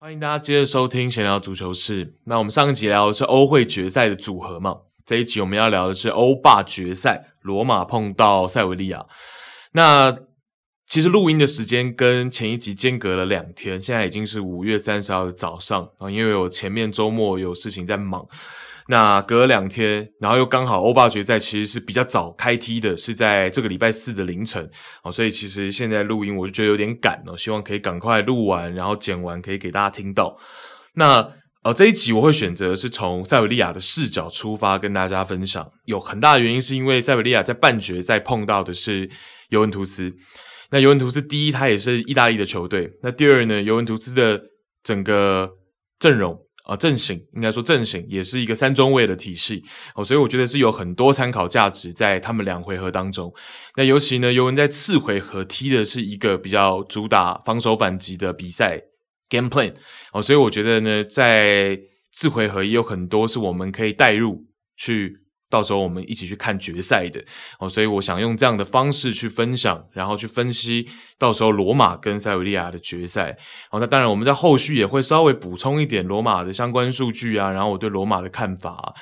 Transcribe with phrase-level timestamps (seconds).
[0.00, 2.14] 欢迎大家接着收听闲聊足球室。
[2.24, 9.06] 那我们上一集聊的是欧会决赛的组合嘛，这一集我们要聊的是欧霸决赛，罗马碰到塞维利亚。
[9.72, 10.16] 那
[10.94, 18.24] 其实录音的时间跟前一集间隔了两天，现在已经是五月三十号的早上啊，因为我前面周末有事情在忙。
[18.86, 24.70] 那隔了两天，然后又刚好欧霸决赛其实是比较早开踢的，是在这个礼拜四的凌晨
[25.02, 30.38] 哦，所以其实现在录音我就觉得有点赶哦，希望可以赶快录完，然后剪完可以给大家听到。
[30.92, 31.28] 那
[31.64, 39.10] 呃这一集我会选择是从塞维利亚的视角出发跟大家分享，有很大的原因是因为塞维利亚在半决赛碰到的是
[39.48, 40.14] 尤文图斯，
[40.70, 44.40] 那尤文图斯第一，他也是意大利的球队，那第二呢，尤文图斯的
[44.82, 45.50] 整个
[45.98, 46.40] 阵容。
[46.64, 49.62] 啊，阵型应该说阵型也是一个三中卫的体系
[49.94, 53.30] 哦，所以我觉得是有很多参考价值在他们两回合当中。
[53.76, 58.80] 那尤其呢，尤文在次回合踢的是一个比较主打防守反击的比赛
[59.28, 59.74] game plan
[60.14, 61.78] 哦，所以我觉得呢，在
[62.10, 65.23] 次回合也有很多是我们可以带入去。
[65.54, 67.22] 到时候我们一起去看决赛的
[67.60, 73.36] 哦，所以我想用这样的方式去分享，然后去分析到时候罗马跟塞维利亚的决赛。
[73.70, 78.94] 好，那当然我们在后续也会稍微补充一点罗马的相关数据啊，然后我对罗马的看法。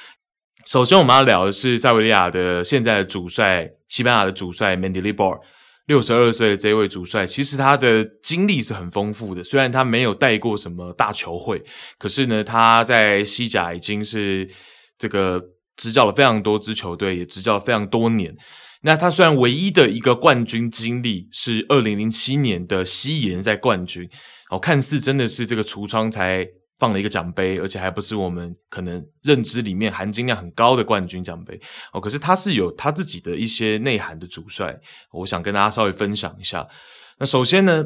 [0.67, 5.41] 首先我们要聊的是塞维利亚的现在的主帅，西班牙的主帅 Mendilibar，
[5.87, 9.43] 六十二岁的这位主帅，其实他的经历是很丰富的。
[9.43, 11.63] 虽然他没有带过什么大球会，
[11.99, 14.51] 可是呢，他在西甲已经是
[14.99, 15.43] 这个。
[15.83, 18.33] 执教了非常多支球队，也执教了非常多年。
[18.83, 24.09] 那他虽然唯一的一个冠军经历是二零零七年的西乙联赛冠军，
[24.51, 26.47] 哦，看似真的是这个橱窗才
[26.79, 31.61] 放了一个奖杯，而且还不是我们可能认知里面含金量很高的冠军奖杯
[31.93, 32.01] 哦。
[32.01, 34.79] 可是他是有他自己的一些内涵的主帅，
[35.13, 36.65] 我想跟大家稍微分享一下。
[37.19, 37.85] 那首先呢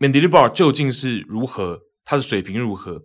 [0.00, 3.02] ，Mendilibar 究竟是如何，他的水平如何？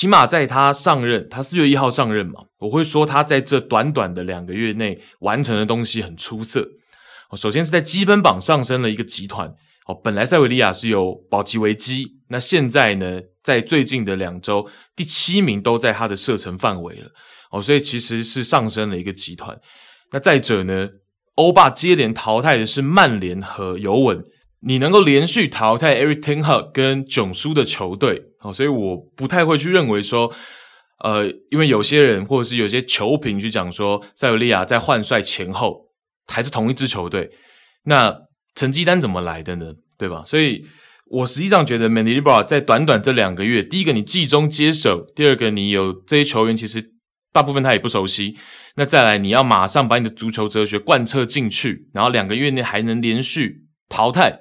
[0.00, 6.66] 起码在他上任，他四月一号上任嘛，我会说他在这短短的两个月内完成的东西很出色。
[7.36, 9.54] 首先是在积分榜上升了一个集团。
[9.84, 17.10] 哦，本来塞维利亚是有保级危机，那现在呢，在最近的两周，第七名都在他的射程范围了。
[17.50, 19.60] 哦，所以其实是上升了一个集团。
[20.12, 20.88] 那再者呢，
[21.34, 24.24] 欧霸接连淘汰的是曼联和尤文。
[24.60, 30.32] 你能够连续淘汰 Erik ten Hag 跟囧叔的球队，哦，所以我不太会去认为说，
[31.04, 35.88] 呃，因为有些人或者是有些球评去讲说，塞维利亚在换帅前后
[36.26, 37.30] 还是同一支球队，
[37.84, 38.14] 那
[38.54, 39.72] 成绩单怎么来的呢？
[39.98, 40.22] 对吧？
[40.24, 40.64] 所以
[41.06, 46.94] 我实际上觉得 m a n i l i b r a 在短短这两个月，第一个你季中接手，第二个你有这些球员，其实
[47.32, 48.36] 大部分他也不熟悉，
[48.76, 54.40] 那再来你要马上把你的足球哲学贯彻进去，然后两个月内还能连续淘汰。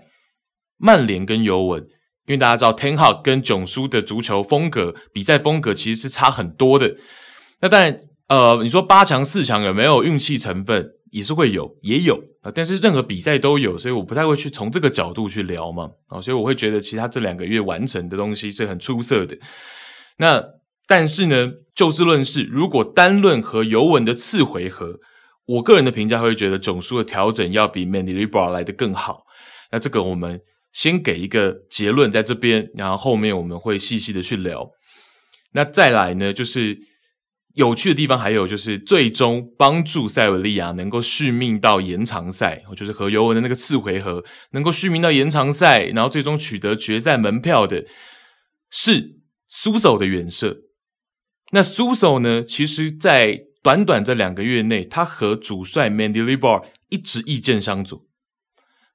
[0.81, 1.85] 曼联跟尤文，
[2.29, 6.95] 因为大家知道 Ten Hag 跟囧叔的足球风格、比赛风格其实是差很多的。
[7.59, 12.51] 那当然，呃，你说八强、四强有没有运气成分，也是会有，也有啊。
[12.53, 15.89] 但是任何比赛都有，所以我不太会去从这个角度去聊嘛。
[16.09, 19.35] 啊，所以我会觉得，其他这两个月完成的东西是很出色的。
[20.17, 20.43] 那
[20.85, 24.99] 但是呢，就事论事，如果单论和尤文的次回合，
[25.47, 29.23] 我个人的评价会觉得囧叔的调整要比 Mendy Libra 来的更好。
[29.71, 30.39] 那这个我们。
[30.71, 34.69] 先给一个结论在这边，然后后面我们会细细的去聊。
[35.53, 36.77] 那再来呢，就是
[37.55, 47.85] 有趣的地方还有就是最终帮助塞维利亚能够续命到延长赛，就是和尤文的那个次回合能够续命到延长赛，然后最终取得决赛门票的
[48.69, 50.59] 是苏索的远射。
[51.51, 58.05] 那苏索呢，其实在短短这两个月内，他和主帅 Mendilibar 一直意见相左，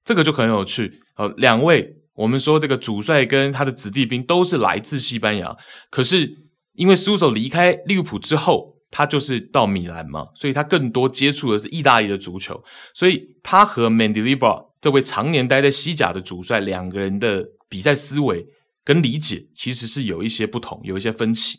[0.04, 1.00] 这个就很有趣。
[1.16, 5.56] 呃，两位，我们说这个主帅跟他的子弟兵都是来自西班牙，
[5.90, 12.62] 可是因为苏索离开利物浦之后，他就是到米兰嘛，所以他更多接触的是意大利的足球，
[12.94, 18.44] 所以他和 Mendilibar 这位常年待在西甲的主帅两个人的比赛思维
[18.84, 21.58] 跟理解其实是有一些不同，有一些分歧。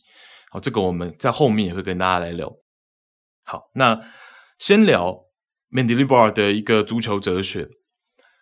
[0.52, 2.52] 好，这个我们在后面也会跟大家来聊。
[3.44, 4.00] 好，那
[4.60, 5.26] 先聊
[5.72, 7.68] Mendilibar 的一个足球哲学。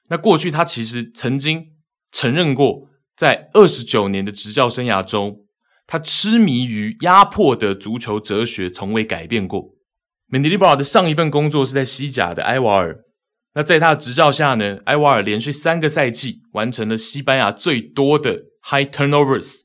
[0.09, 1.73] 那过去他其实曾经
[2.11, 5.45] 承认过，在二十九年的执教生涯中，
[5.88, 9.75] 他痴迷于压迫的足球哲学从未改变过。
[10.27, 13.03] 曼迪利保的上一份工作是在西甲的埃瓦尔，
[13.53, 19.61] 那在他的执教下呢，埃瓦尔连续三个赛季完成了西班牙最多的 high turnovers，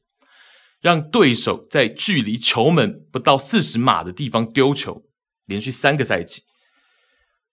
[0.81, 5.03] 让对手在距离球门不到四十码的地方丢球，
[5.47, 6.43] 连续三个赛季。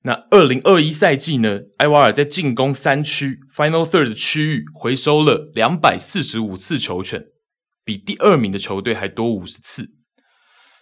[0.05, 1.61] 那二零二一赛季呢？
[1.79, 7.25] 埃瓦尔在进攻三区 （Final Third） 区域回收了两百四十五次球权，
[7.83, 9.89] 比第二名的球队还多五十次。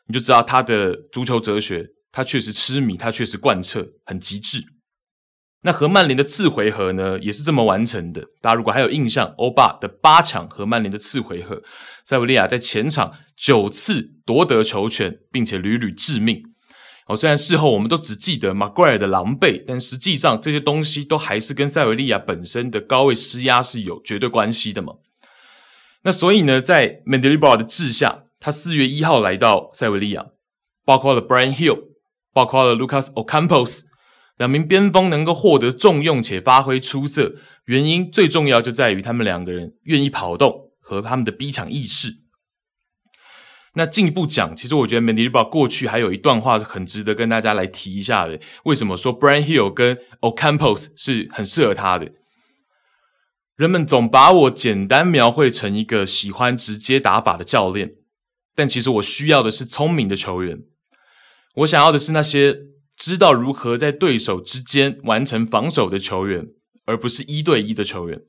[0.08, 4.62] 你就知道他的足球哲学，他确实痴迷，他确实贯彻，很极致。
[5.62, 8.26] 那和曼联的次回合呢，也是这么完成的。
[8.42, 11.64] 大家如果还有印象，欧巴的八强和曼联的次回合，
[12.06, 16.44] 塞维利亚在前场九次夺得球权，并且屡屡致命。
[17.08, 24.94] 哦，虽然事后我们都只记得马奎尔的狼狈，但实际上这些东西都还是跟塞维利亚本身的高位施压是有绝对关系的嘛。
[26.04, 30.28] 那所以呢，在 Mendilibar 的治下，他四月一号来到塞维利亚，
[30.86, 31.80] 包括了 Bryan Gil，
[32.34, 33.82] 包括了 Lucas Ocampos。
[34.38, 37.36] 两名边锋能够获得重用且发挥出色，
[37.66, 42.23] 原因最重要就在于他们两个人愿意跑动和他们的逼抢意识。
[43.76, 48.40] 那进一步讲，其实我觉得 Mandibar 过去还有一段话是很值得跟大家来提一下的。
[48.66, 52.12] 为什么说 Bryan Gil 跟 Ocampos 是很适合他的？
[53.56, 57.96] 人们总把我简单描绘成一个喜欢直接打法的教练，
[58.56, 60.60] 但其实我需要的是聪明的球员。
[61.58, 62.74] 我想要的是那些。
[62.96, 66.46] 知道如何在对手之间完成防守的球员，
[66.86, 68.22] 而不是一对一的球员。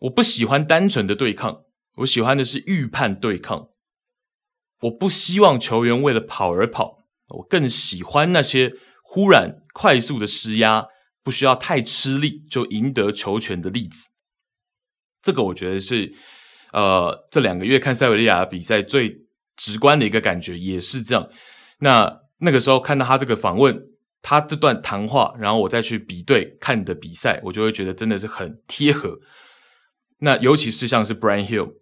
[0.00, 1.62] 我不喜欢单纯的对抗，
[1.98, 3.68] 我喜欢的是预判对抗。
[4.82, 8.72] 我不希望球员为了跑而跑，我更喜欢那些
[9.02, 10.86] 忽然快速的施压，
[11.22, 14.10] 不需要太吃力就赢得球权的例子。
[15.22, 16.12] 这个我觉得是，
[16.72, 19.26] 呃，这两个月看塞维利亚比赛最
[19.56, 21.28] 直观的一个感觉，也是这样。
[21.80, 22.20] 那。
[22.40, 23.76] 那个时候看到他这个访问，
[24.22, 29.18] 他这段谈话，然后我再去比对看你的比赛，我就会觉得真的是很贴合。
[30.20, 31.72] 那尤其是像是 Brian Hill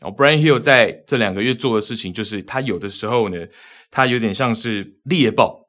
[0.00, 3.46] 哦，Brian Hill 在这两个月做的事情，就是他有的时候呢，
[3.90, 5.68] 他有点像是猎豹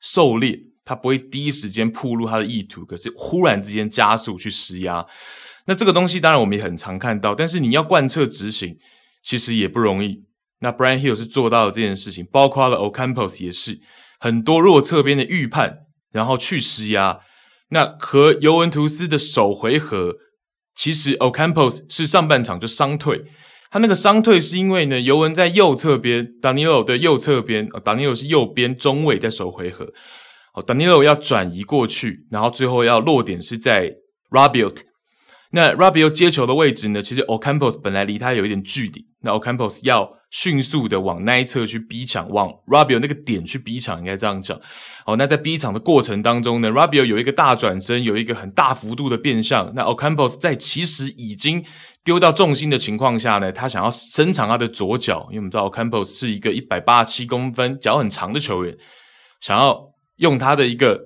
[0.00, 5.04] 狩猎，他不会第一时间暴露他的意图，可是忽然之间加速去施压。
[5.66, 8.78] 那这个东西当然我们也很常看到，但是你要贯彻执行，
[9.22, 10.24] 其实也不容易。
[10.60, 13.80] 那 Bryan Gil 是做到了这件事情，包括了 Ocampos 也是
[14.18, 15.80] 很多弱侧边的预判，
[16.10, 17.20] 然后去施压。
[17.68, 20.16] 那和尤文图斯的首回合，
[20.74, 23.24] 其实 Ocampos 是上半场就伤退，
[23.70, 29.92] 他那个伤退是因为呢，尤文在右侧边，Danilo 的右侧边，啊，Danilo 是右边中卫在首回合，
[30.54, 33.90] 哦，Danilo 要转移过去，然后最后要落点是在
[34.30, 34.78] Rabiot。
[35.52, 40.19] 那 Rabiot 接球的位置呢，其实 Ocampos 本来离他有一点距离，那 Ocampos 要。
[40.30, 44.60] 迅速的往那一侧去逼抢，往 Rabio 那个点去逼抢，应该这样讲。
[45.04, 49.72] 好，那在逼抢的过程当中呢，Rabio 有一个大转身，有一个很大幅度的变向。
[49.74, 51.64] 那 Ocampos 在其实已经
[52.04, 58.78] 丢掉重心的情况下呢，他想要伸长他的左脚，因为我们知道 Ocampos 是一个一百八七公分、脚很长的球员，
[59.40, 61.00] 想要用他的一个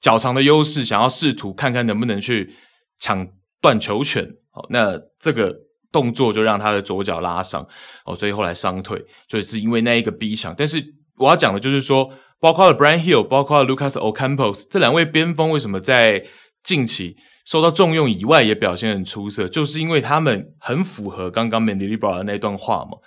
[0.00, 2.54] 脚长的优势，想要试图看看能不能去
[3.00, 3.26] 抢
[3.60, 4.30] 断球权。
[4.52, 5.52] 好，那这个。
[5.92, 7.66] 动作就让他的左脚拉伤
[8.04, 10.54] 哦，所以后来伤退，就是因为那一个逼抢。
[10.56, 10.80] 但是
[11.16, 12.08] 我要讲的就是说，
[12.38, 16.24] 包括了 Brian Hill，包括了 Lucas Ocampos 这两位边锋，为什么在
[16.62, 19.48] 近期受到重用以外也表现很出色？
[19.48, 22.98] 就是因为他们很符合刚刚 Mendilibar 的那段话嘛，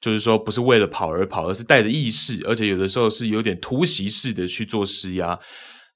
[0.00, 5.38] 就是说不是为了跑而跑，而是带着意识，而且有的时候是有点突袭式的去做施压。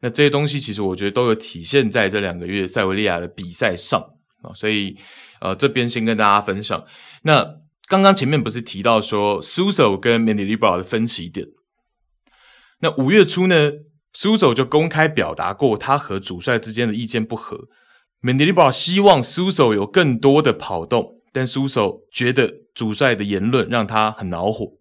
[0.01, 4.01] 那这些东西其实我觉得都有体现在这两个月塞维利亚的比赛上
[4.43, 4.97] 啊，所以。
[5.43, 6.85] 呃，这边先跟大家分享。
[7.23, 7.57] 那
[7.89, 11.49] 刚刚前面不是提到说，Suso 跟 Mendilibra 的分歧点？
[12.79, 13.73] 那五月初呢
[14.15, 17.67] ，Suso 就公开表达过他和主帅之间的意见不合。
[18.23, 24.75] Mendilibra 希望 Suso 有更多的跑动，但 Suso 觉得主帅的言论让他很恼火。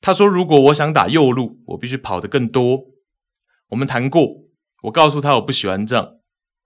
[0.00, 2.86] 他说：“如果我想打右路，我必须跑得更多。”
[3.68, 4.46] 我们谈过，
[4.84, 6.14] 我告诉他我不喜欢这样，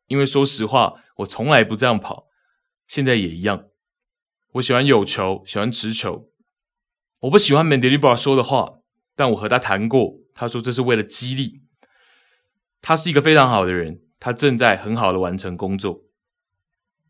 [0.07, 2.26] 因为说实话，我从来不这样跑。
[2.87, 3.65] 现在也一样，
[4.53, 6.31] 我喜欢有球，喜欢持球。
[7.21, 8.79] 我不喜欢 Mendilibar 说的话，
[9.17, 11.63] 但我和他谈过，他说这是为了激励。
[12.81, 16.03] 他是一个非常好的人，他正在很好的完成工作。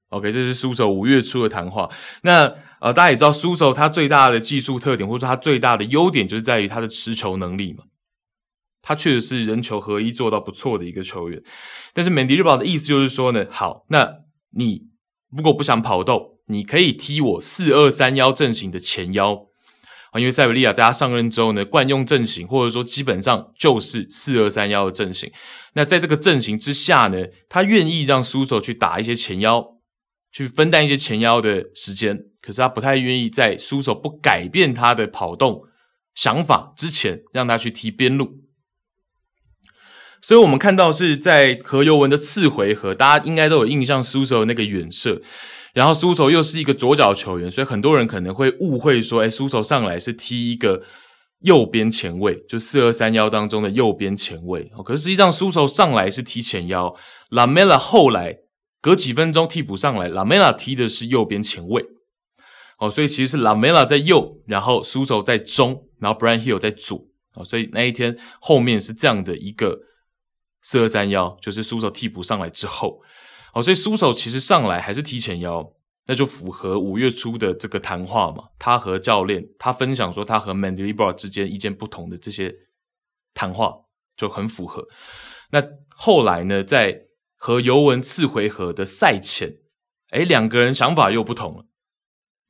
[0.09, 1.91] OK，这是苏手五月初的谈话。
[2.23, 7.85] 那呃，大家也知道苏手他最大的技术特点，或者说他最大的优点，就是在于他的持球能力嘛。
[8.81, 11.43] 他确实是人球合一做到不错的一个球员。
[11.93, 14.96] 但是 Mendilibar 的意思就是说呢，好，那你。
[15.37, 19.47] 如果不想跑动，你可以踢我四二三幺阵型的前腰
[20.13, 25.31] 啊，因为塞维利亚在他上任之后呢，惯用阵型或者说基本上就是四二三幺的阵型。
[25.75, 29.77] 那在这个阵型之下呢，他愿意让苏索去打一些前腰，
[30.33, 35.65] 去分担一些前腰的时间，可是他不太愿意在苏手不改变他的跑动
[36.15, 38.46] 想法之前，让他去踢边路。
[40.23, 45.23] 所以，我们看到是在和尤文的次回合，大家应该都有印象，苏手那个远射，
[45.73, 50.83] 然后苏手又是一个左脚球员，所以很多人可能会误会说，哎，苏手上来是踢一个
[51.43, 54.73] 右边前卫，就四二三幺当中的右边前卫。
[54.77, 56.97] 哦可是实际上，苏手上来是踢前腰，
[57.31, 58.39] 拉梅拉后来
[58.81, 61.85] 隔几分钟替补上来，拉梅拉踢的是右边前卫。
[62.81, 67.07] 哦，所以其实是拉梅拉在右，然后苏手在中，然后 Bryan Gil 在左。
[67.35, 69.79] 哦，所以那一天后面是这样的一个。
[70.69, 73.01] 四二三幺就是苏手替补上来之后，
[73.55, 75.65] 哦，所以苏手其实上来还是踢前腰，
[76.07, 78.49] 那就符合五月初的这个谈话嘛。
[78.59, 82.53] 他和教练他分享说，他和 Mendilibar 之间意见不同的这些
[83.33, 83.73] 谈话
[84.17, 84.89] 就很符合。
[85.53, 85.63] 那
[85.95, 87.03] 后来呢，在
[87.37, 89.59] 和尤文次回合的赛前，
[90.11, 91.67] 诶，两个人想法又不同了。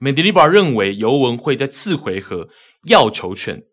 [0.01, 2.49] Mendilibar 认为尤文会在次回合
[2.85, 3.65] 要球权，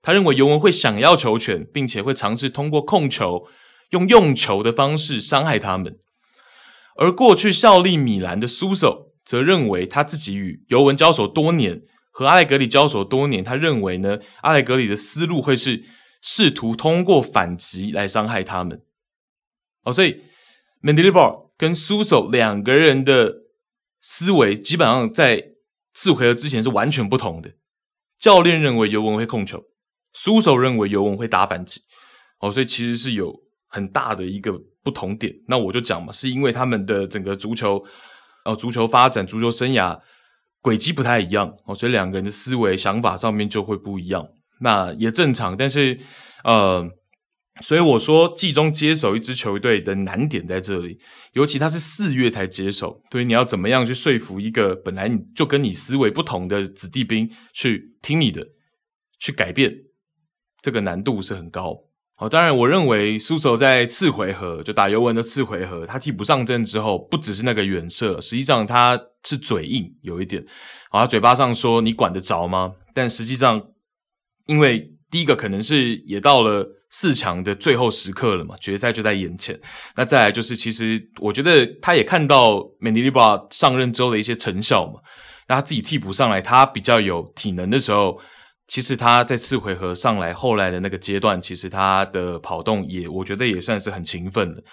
[0.00, 3.48] 他认为尤文会想要球权，并且会尝试通过控球。
[3.94, 5.96] 用用球的方式伤害他们，
[6.96, 15.84] 而过去效力米兰的苏索则认为他自己与尤文交手多年，和阿莱格里交手多年，他认为呢，阿莱格里的思路会是
[16.20, 18.82] 试图通过反击来伤害他们。
[19.84, 20.22] 哦，所以
[20.82, 23.42] Mendilibar 跟苏索两个人的
[24.00, 25.52] 思维基本上在
[25.92, 27.52] 次回合之前是完全不同的。
[28.18, 29.62] 教练认为尤文会控球，
[30.12, 31.82] 苏索认为尤文会打反击。
[32.40, 33.43] 哦，所以其实是有。
[33.74, 37.82] 很大的一个不同点，那我就讲嘛，是因为他们的整个足球，
[38.44, 40.00] 呃，足球发展、足球生涯
[40.62, 44.28] 轨迹不太一样哦，所以两个人的思维想法上面就会不一样，
[44.60, 45.56] 那也正常。
[45.56, 45.98] 但是，
[46.44, 46.88] 呃，
[47.62, 51.00] 所以我说季中接手一支球队的难点在这里，
[51.32, 58.46] 尤其他是四月才接手，所以你要怎么样去说服一个本来你就跟你思维不同的子弟兵去听你的，
[59.18, 59.74] 去改变，
[60.62, 61.76] 这个难度是很高。
[62.16, 70.44] 好，当然，我认为苏索在次回合就打尤文的次回合，他替补上阵之后，不只是那个远射，实际上他是嘴硬有一点。
[70.90, 72.74] 好，他嘴巴上说你管得着吗？
[72.94, 73.60] 但实际上，
[74.46, 79.60] 因为第一个可能是也到了四强的最后时刻了嘛，决赛就在眼前。
[79.96, 85.00] 那再来就是，其实我觉得他也看到 Mendilibar 上任之后的一些成效嘛。
[85.48, 88.20] 那他自己替补上来，他比较有体能的时候。
[88.66, 94.64] 其实他在次回合上来后来的那个阶段，其实他的跑动也，我觉得也算是很勤奋的。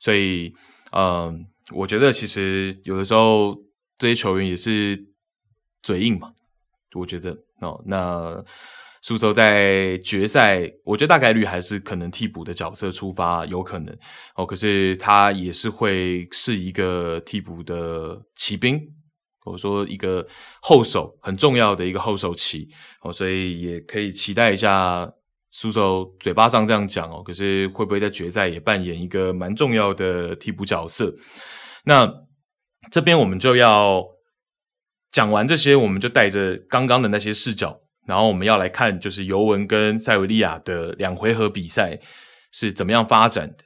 [0.00, 0.52] 所以，
[0.92, 3.56] 嗯，我觉得其实有的时候
[3.98, 5.06] 这些球员也是
[5.82, 6.32] 嘴硬嘛。
[6.94, 8.44] 我觉得哦，那
[9.02, 13.96] 苏州在决赛，我觉得大概率还是可能替补的角色出发，有可能
[14.34, 14.44] 哦。
[14.44, 18.80] 可是他也是会是一个替补的骑兵。
[19.46, 20.26] 我说一个
[20.60, 22.68] 后手很重要的一个后手棋
[23.02, 25.10] 哦，所以也可以期待一下
[25.50, 31.14] 苏手嘴巴上这样讲哦，可是会不会在决赛也扮演一个蛮重要的替补角色？
[31.84, 32.12] 那
[32.90, 34.04] 这边我们就要
[35.12, 41.98] 讲完这些，我们就带着刚刚的那些视角，然后我们要来看就是尤文跟塞维利亚的两回合比赛
[42.50, 43.64] 是怎么样发展的。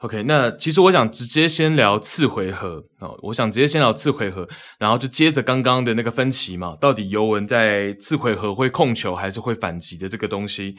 [0.00, 10.74] OK，那其实我想直接先聊次回合哦，我想直接先聊次回合，然后就接着刚刚的那个分歧嘛，到底尤文在次回合会控球还是会反击的这个东西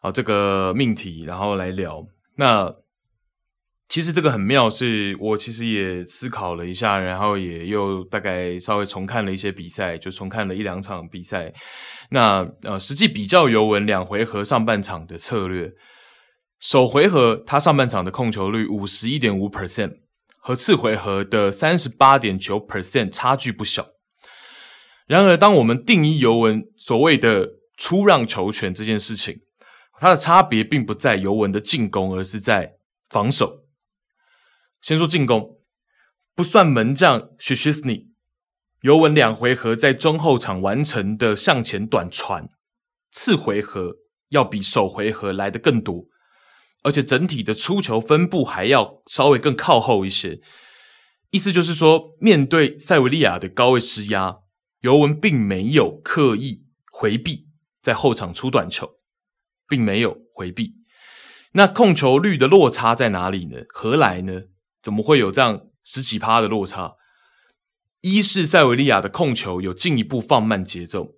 [0.00, 2.06] 啊，这个命题，然后来聊。
[2.36, 2.72] 那
[3.88, 11.52] 其实这个很妙，是我其实也思考了一下，然后也又大概稍微重看了一些比赛，就重看了一两场比赛。
[12.10, 15.72] 那呃，实际比较尤文两回合上半场的策略。
[16.62, 19.98] 首回合他上半场的控球率五十一点五 percent，
[20.38, 23.88] 和次回合的三十八点九 percent 差距不小。
[25.08, 29.40] 然而，当我们定义尤文所谓的出让球权这件事情，
[29.98, 32.76] 它的差别并不在尤文的进攻，而是在
[33.10, 33.64] 防守。
[34.80, 35.58] 先说进攻，
[36.36, 38.06] 不算门将 Szczesny，
[38.82, 42.48] 尤文两回合在中后场完成的向前短传，
[43.10, 43.96] 次回合
[44.28, 46.06] 要比首回合来得更多。
[46.82, 50.40] 而且整体的出球分布还要稍微更靠后一些，
[51.30, 54.38] 意思就是说，面对塞维利亚的高位施压，
[54.80, 57.48] 尤文并没有刻意回避
[57.80, 58.96] 在后场出短球，
[59.68, 60.74] 并没有回避。
[61.52, 63.58] 那控球率的落差在哪里呢？
[63.68, 64.42] 何来呢？
[64.82, 66.96] 怎么会有这样十几趴的落差？
[68.00, 71.14] 一是塞维利亚的控球有进一步放慢节奏，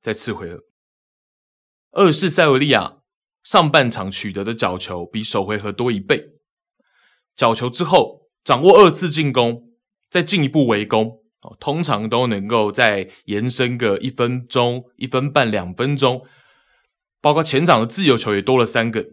[0.00, 0.58] 在次回合；
[1.90, 2.97] 二是塞维利亚。
[3.48, 6.32] 上半场取得的角球比首回合多一倍，
[7.34, 9.70] 角球之后掌握二次进攻，
[10.10, 11.22] 再进一步围攻，
[11.58, 16.26] 通常都能够再延伸个一分钟、一分半、两分钟，
[17.22, 19.06] 包括前场的自由球也多了三个，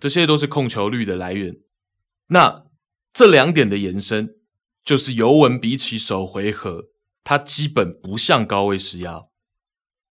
[0.00, 1.56] 这些都是控球率的来源。
[2.28, 2.66] 那
[3.12, 4.36] 这两点的延伸，
[4.84, 6.90] 就是尤文比起首回合，
[7.24, 9.22] 它基本不像高位施压，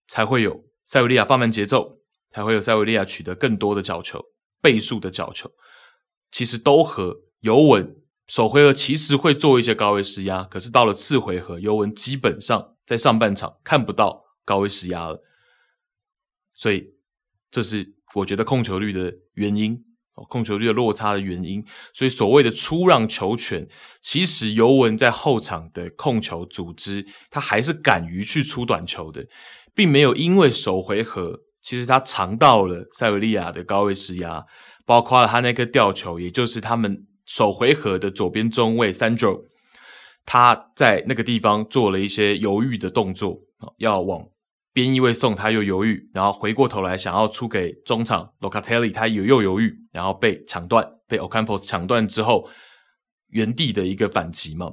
[0.06, 1.99] 才会有塞维利亚放慢节奏，
[2.32, 4.24] 才会有塞维利亚取得更多的角球、
[4.62, 5.52] 倍数的角球，
[6.32, 7.96] 其实都和尤文。
[8.28, 15.24] 首回合其实会做一些高位施压，可是到了次回合，尤文基本上在上半场看不到高位施压了，
[16.54, 16.94] 所以
[17.50, 19.84] 这是我觉得控球率的原因，
[20.14, 21.66] 控球率的落差的原因。
[21.92, 23.68] 所以所谓的出让球权，
[24.00, 29.26] 其实尤文在后场的控球组织，他还是敢于去出短球的，
[29.74, 34.46] 并没有因为首回合其实他尝到了塞维利亚的高位施压，
[34.86, 37.06] 包括了他那个吊球，也就是他们。
[37.30, 39.44] 首回合的左边中卫 Sandro，
[40.26, 43.42] 他在那个地方做了一些犹豫的动作，
[43.78, 44.26] 要往
[44.74, 52.50] 边翼位送，他又犹豫，然后回过头来想要出给中场 Locatelli，他又又犹豫，然后被抢断，被 Ocampos 抢断之后，
[53.28, 54.72] 原地的一个反击嘛。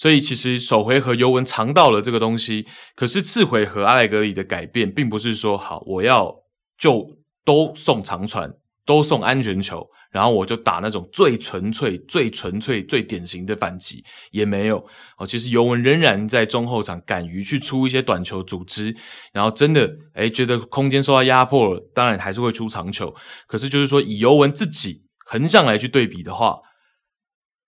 [0.00, 2.66] 所以其实首回合尤文尝到了这个东西，
[2.96, 6.34] 可是次回合阿莱格里的改变，并不是说好我要
[6.78, 8.50] 就都送长传，
[8.86, 9.86] 都送安全球。
[10.10, 14.82] 然后我就打那种最纯粹、最纯粹、最典型的反击也没有
[15.18, 15.26] 哦。
[15.26, 18.96] 其实尤文仍然在中后场敢于去出一些短球组织，
[19.34, 23.14] 然后真的诶觉得空间受到压迫了，当然还是会出长球。
[23.46, 26.58] 可是就是说，以尤文自己横向来去对比的话，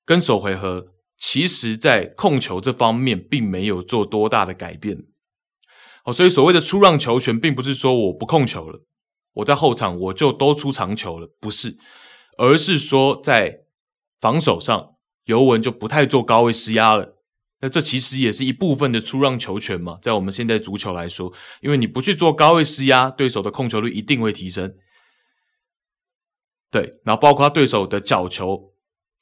[0.06, 0.86] 跟首回合
[1.24, 5.04] 其实在控球这方面并没有做多大的改变
[6.04, 6.12] 哦。
[6.12, 8.80] 所以所谓的出让球权，并不是说我不控球了，
[9.34, 11.78] 我在后场我就都出长球了，不是。
[12.36, 13.60] 而是说，在
[14.18, 17.14] 防守上，尤文就不太做高位施压了。
[17.60, 24.74] 那这其实也是一部分的出让球权嘛，在我们现在足球来说，因为你不去做高位施压，对手的控球率一定会提升。
[26.68, 28.71] 对，然后包括对手的角球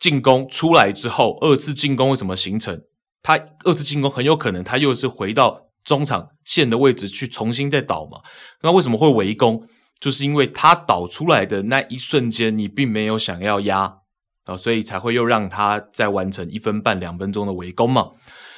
[0.00, 2.82] 进攻出来之后，二次进攻为什么形成？
[3.22, 8.22] 他二次进攻很有可能他又是回到中场线的位置去重新再倒嘛。
[8.62, 9.68] 那为什么会围攻？
[10.00, 13.98] 就是因为他导出来的那一瞬间，你并没有想要压
[14.44, 18.12] 啊，所以才会又让他再完成一分半两分钟的围攻嘛。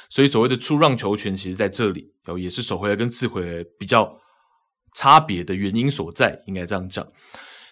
[0.09, 4.17] 所以所谓的出让球权，其实在这里哦，也是首回合跟次回合比较
[4.95, 7.05] 差别的原因所在，应该这样讲。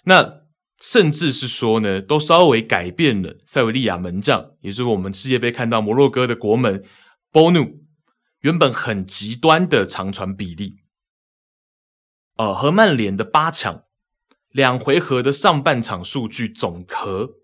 [0.03, 0.40] 那
[0.81, 6.83] 甚至是说呢，都稍微改变了塞维利亚门将，也就是我们世界杯看到摩洛哥的国门
[7.31, 7.85] 波努
[8.39, 10.77] 原本很极端的长传比例。
[12.37, 13.83] 呃，和曼联的八强
[14.49, 17.35] 两回合的上半场数据总和，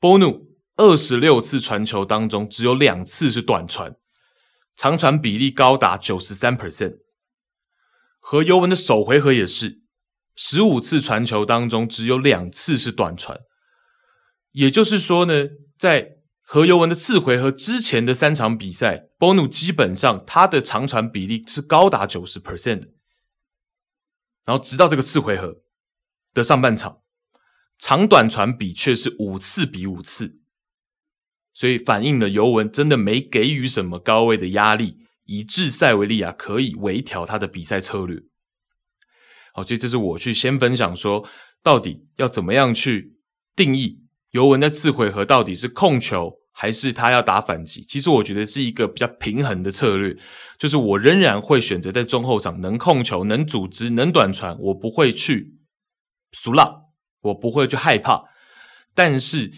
[0.00, 3.94] 波努二十六次传球当中只有两次是短传，
[4.76, 6.98] 长传比例高达九十三 percent。
[8.18, 9.82] 和尤文的首回合也是
[10.36, 13.40] 十五次传球当中只有两次是短传，
[14.52, 22.88] 也就是说呢，在和尤文的次回合之前的三场比赛，波努基本上他的长传比例是高达九十 percent 的。
[24.44, 25.62] 然后直到这个次回合
[26.32, 27.00] 的上半场，
[27.78, 30.42] 长短传比却是五次比五次，
[31.52, 38.22] 所以反映了尤文真的没给予什么高位的压力，以致塞维利亚可以微调他的比赛策略。
[39.56, 41.26] 好，所以这是我去先分享说，
[41.62, 43.16] 到底要怎么样去
[43.56, 47.80] 定义尤文在次回合到底是控球，还是他要打反击？
[47.88, 50.14] 其实我觉得是一个比较平衡的策略，
[50.58, 55.54] 就是我仍然会选择在中后场能控球、能组织、能短传，我不会去
[56.32, 56.82] 俗辣，
[57.22, 58.24] 我不会去害怕。
[58.94, 59.50] 但是，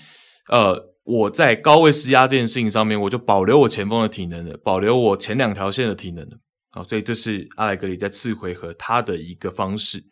[0.49, 6.39] 呃，我在高位施压这件事情上面，我就保留我前锋的体能了，保留我前两条线的体能了。
[6.71, 10.05] 好，所以这是阿莱格里在次回合他的一个方式。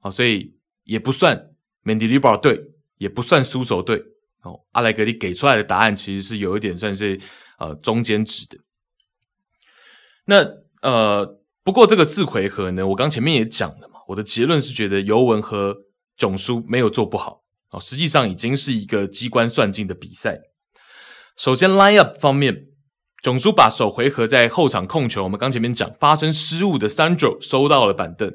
[0.00, 1.50] 好，所以也不算
[1.82, 4.02] 门迪利堡队，也不算苏手队。
[4.42, 7.20] 哦，阿莱格里给出来的答案其实是有一点算是
[7.58, 8.58] 呃中间值的。
[10.26, 10.44] 那
[10.80, 15.84] 呃，不过这个次回合呢，我刚前面也讲了嘛，我的结论是觉得尤文和
[16.16, 20.40] 囧叔没有做不好哦，实际上已经是一个机关算尽的比赛。
[21.36, 22.67] 首先 line up 方面，
[23.20, 28.32] 囧书把首回合在后场控球，我们刚前面讲发生失误的 Sandro 收到了板凳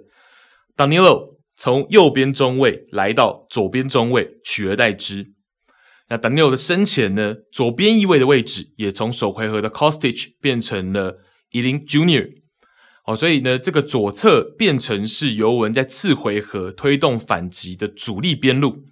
[0.76, 5.32] ，Danilo 从右边中卫来到左边中卫取而代之。
[6.10, 11.19] 那 Danilo 的身前呢，左边翼位的位置也从首回合的 Kostic 变成了
[11.54, 12.30] Eling Junior
[13.06, 18.84] 哦，所以呢，这个左侧变成是尤文在次回合推动反击的主力边路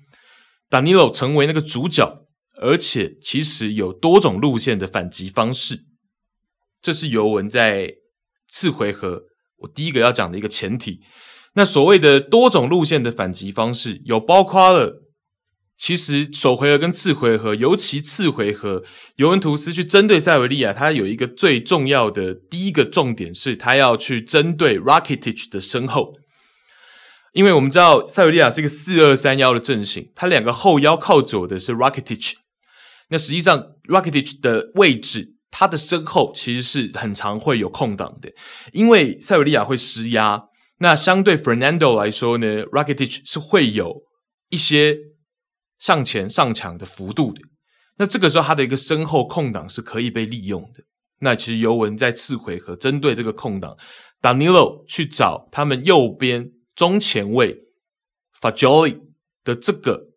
[0.69, 2.20] ，Danilo 成为那个主角，
[2.62, 5.84] 而且其实有多种路线的反击方式
[6.82, 7.95] 这是尤文在
[8.47, 9.24] 次回合
[9.58, 11.02] 我第一个要讲的一个前提。
[11.54, 15.04] 那所谓的多种路线的反击方式，有包括了，
[15.78, 18.84] 其实首回合跟次回合，尤其次回合，
[19.17, 26.13] 尤文图斯去针对塞维利亚，他有一个最重要的第一个重点是，他要去针对 Rakitic 的身后，
[27.34, 32.36] 因为我们知道塞维利亚是一个四二三幺的阵型，他两个后腰靠左的是 Rakitic，
[33.12, 38.32] 那实际上 Rakitic 的位置，他的身后其实是很常会有空档的，
[38.71, 40.45] 因为塞维利亚会施压。
[40.78, 44.04] 那相对 Fernando 来说呢，Rakitic 是会有
[44.50, 44.97] 一些
[45.78, 47.41] 上前上抢的幅度的。
[47.97, 50.84] 那这个时候他的一个身后空档是可以被利用的。
[51.19, 53.78] 那其实尤文在次回合针对这个空档
[54.21, 57.60] ，Danilo 去找他们右边中前卫
[58.39, 59.02] Fagioli
[59.43, 60.13] 的这个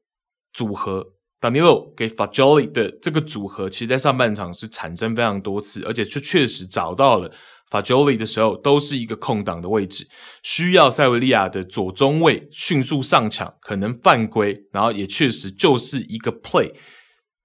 [0.52, 1.13] 组合
[1.44, 7.30] ，Danilo 给 Fagoli 的这个组合，其实在上半场是产生非常多次，而且就确实找到了。
[7.70, 10.06] Fajoli 的时候都是一个空档的位置，
[10.42, 16.72] 需要塞维利亚的左中卫迅速上抢，可能犯规，然后也确实就是一个 play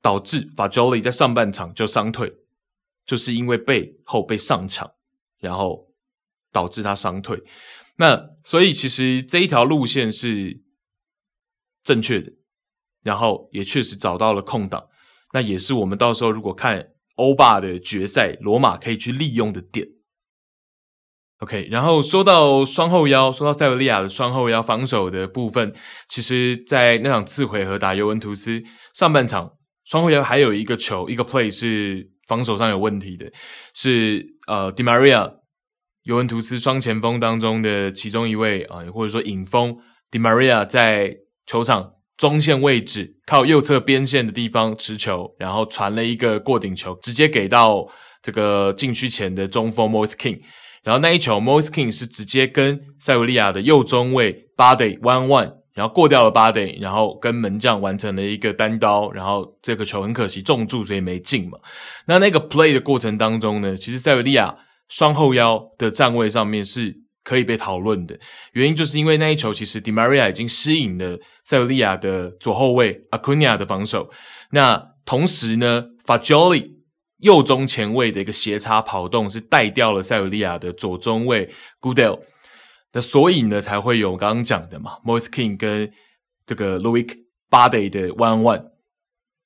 [0.02, 2.32] 导致 Fajoli 在上半场就伤退，
[3.06, 4.92] 就是因为背后被上抢，
[5.40, 5.88] 然后
[6.52, 7.42] 导致他伤退。
[7.96, 10.62] 那所以其实这一条路线是
[11.84, 12.34] 正确的，
[13.04, 14.88] 然后也确实找到了空档，
[15.34, 19.88] 那也是我们到时候如果看欧霸的决赛，罗马可以去利用的点。
[21.40, 25.74] OK，然后说到双后腰，说到塞维利亚的双后腰防守的部分，
[26.10, 28.62] 其实，在那场次回合打尤文图斯
[28.94, 29.54] 上半场，
[29.86, 33.32] 双后腰还有一个球，一个 play 是防守上有问题的，
[33.74, 35.36] 是呃，Di Maria，
[36.04, 39.78] 尤文图斯双前锋当中的其中一位啊，或者说影锋
[40.12, 47.88] Di Maria 在球场中线位置靠右侧边线的地方持球，然后传了一个过顶球，直接给到
[48.22, 50.42] 这个禁区前的中锋 Moise King，。
[50.84, 61.58] 然后那一球，Moise King 是直接跟塞维利亚的右中卫 Bade one one，然后过掉了 Bade，然后跟门将完成了一个单刀，然后这个球很可惜中柱，所以没进嘛。
[62.08, 64.58] 那那个 play 的过程当中呢，其实塞维利亚
[64.90, 66.98] 双后腰的站位上面是
[67.30, 68.20] 可以被讨论的，
[68.54, 74.10] 原因就是因为那一球其实 Di Maria 已经吸引了塞维利亚的左后卫 Acuna 的防守，
[74.50, 76.72] 那同时呢，Fagioli
[77.20, 81.48] 右中前卫的一个斜插跑动是带掉了塞维利亚的左中卫
[81.80, 82.22] Gudel，
[82.94, 85.94] 那所以呢才会有刚刚讲的嘛，Mois King 跟
[86.48, 87.16] 这个 Loic
[87.52, 88.66] Bade 的 one one，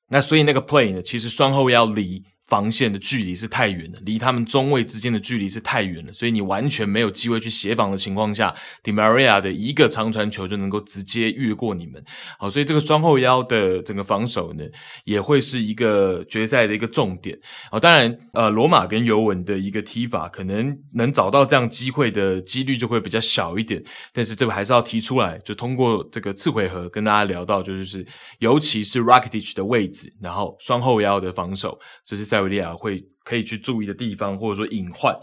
[0.08, 2.24] 那所以那个 play 呢，其实双后腰离。
[2.54, 12.04] 防线的距离是太远了，离他们中卫之间的距离是太远了，所以你完全没有机会去协防的情况下，Di Maria 的一个长传球就能够直接越过你们。
[12.38, 14.64] 好，所以这个双后腰的整个防守呢，
[15.06, 17.36] 也会是一个决赛的一个重点。
[17.72, 23.84] 好，当然，呃，罗马跟尤文的一个踢法，可能能找到这样机会的几率就会比较小一点。
[24.14, 28.06] 但是这个还是要提出来，就通过这个次回合跟大家聊到，就是
[28.38, 32.24] 尤其是 Rakitic 的位置，然后双后腰的防守，这是。
[32.34, 35.18] 塞维利亚会可以去注意的地方，或者说隐患。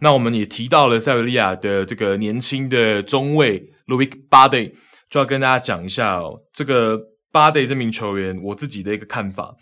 [0.00, 4.72] 那我们也提到了塞维利亚的这个年轻的中卫 Loic Bade，
[5.10, 6.40] 就要跟大家讲一下哦。
[6.54, 6.98] 这个
[7.30, 9.54] Bade 这名球员，我自己的一个看法，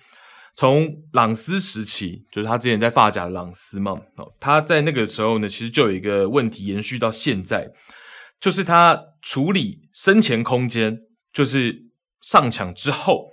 [0.54, 7.68] 从朗斯时期，就是他之前在法甲的朗斯嘛，哦，他在那个时候呢，其实就有一个问题延续到现在，
[8.40, 11.00] 就是他处理身前空间，
[11.32, 11.86] 就是
[12.22, 13.32] 上抢之后。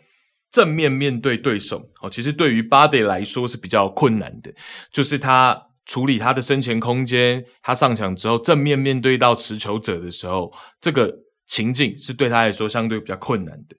[0.56, 4.54] 正面面对对手，哦，其实对于巴德来说是比较困难的，
[4.90, 11.14] 就是他处理他的身前空间，他上抢之后正面面对到持球者的时候，这个
[11.46, 13.76] 情境是对他来说相对比较困难的。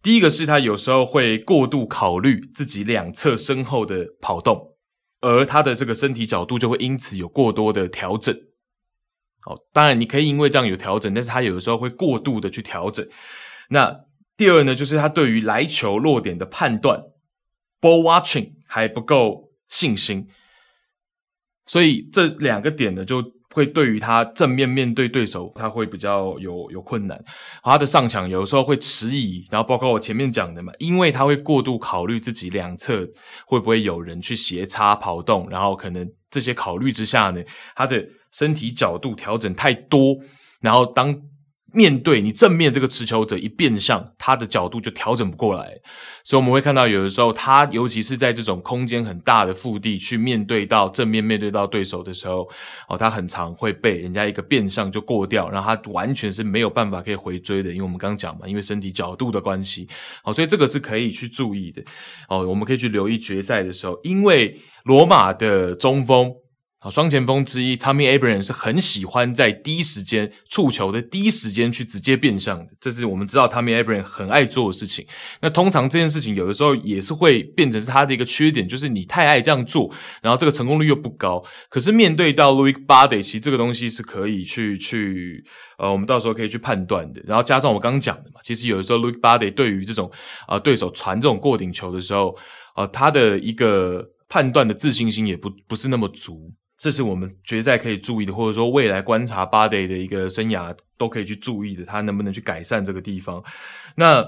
[0.00, 4.76] 第一个是他有时候会过度考虑自己两侧身后的跑动，
[5.22, 8.32] 而他的这个身体角度就会因此有过多的调整。
[9.40, 13.04] 好，当然你可以因为这样有调整，但是他有的时候会过度的去调整，
[13.70, 14.04] 那。
[14.42, 17.00] 第二呢，就是他对于来球落点的判断
[17.80, 20.26] ，ball watching 还不够信心，
[21.64, 23.22] 所以这两个点呢，就
[23.54, 27.24] 会对于他正面面对对手，他会比较有有困难。
[27.62, 33.08] 他的上抢有时候会迟疑，然后包括我前面讲的嘛，因为他会过度考虑自己两侧
[33.46, 37.40] 会不会有人去斜插跑动，然后可能这些考虑之下呢，
[37.76, 40.16] 他的身体角度调整太多，
[40.60, 41.16] 然后当。
[41.72, 45.78] 面对你正面这个持球者一变向，他的角度就调整不过来，
[46.22, 52.48] 所以我们会看到有的时候他，尤其是在这种空间很大的腹地去面对到正面面对到对手的时候，
[52.88, 59.88] 哦，他很常会被人家一个变向就过掉，然后他完全是没有办法可以回追的，因为我们刚刚讲嘛，因为身体角度的关系，
[60.24, 61.82] 哦，所以这个是可以去注意的，
[62.28, 66.32] 哦，我们可以去留意决赛的时候，因为罗马的中锋
[66.82, 75.06] 啊，双前锋之一 Tommy Abraham 是很喜欢在第一时间触球的第一时间去直接变向的，这是我们知道 Tommy Abraham 很爱做的事情。
[75.40, 81.44] 那通常这件事情有的时候也是会变成是他的一个缺点，就是你太爱这样做，然后这个成功率又不高。
[81.68, 85.44] 可是面对到 Loic Bade，其实这个东西是可以去去
[85.78, 87.22] 呃，我们到时候可以去判断的。
[87.24, 90.10] 然后加上我刚讲的嘛，其实有的时候 Loic Bade 对于这种
[90.48, 92.36] 啊、呃、对手传这种过顶球的时候，
[92.74, 96.52] 呃，他的一个判断的自信心也不不是那么足。
[96.82, 103.40] 这是我们决赛可以注意的，或者说未来观察巴德的一个生涯都可以去注意的，他能不能去改善这个地方？
[103.94, 104.26] 那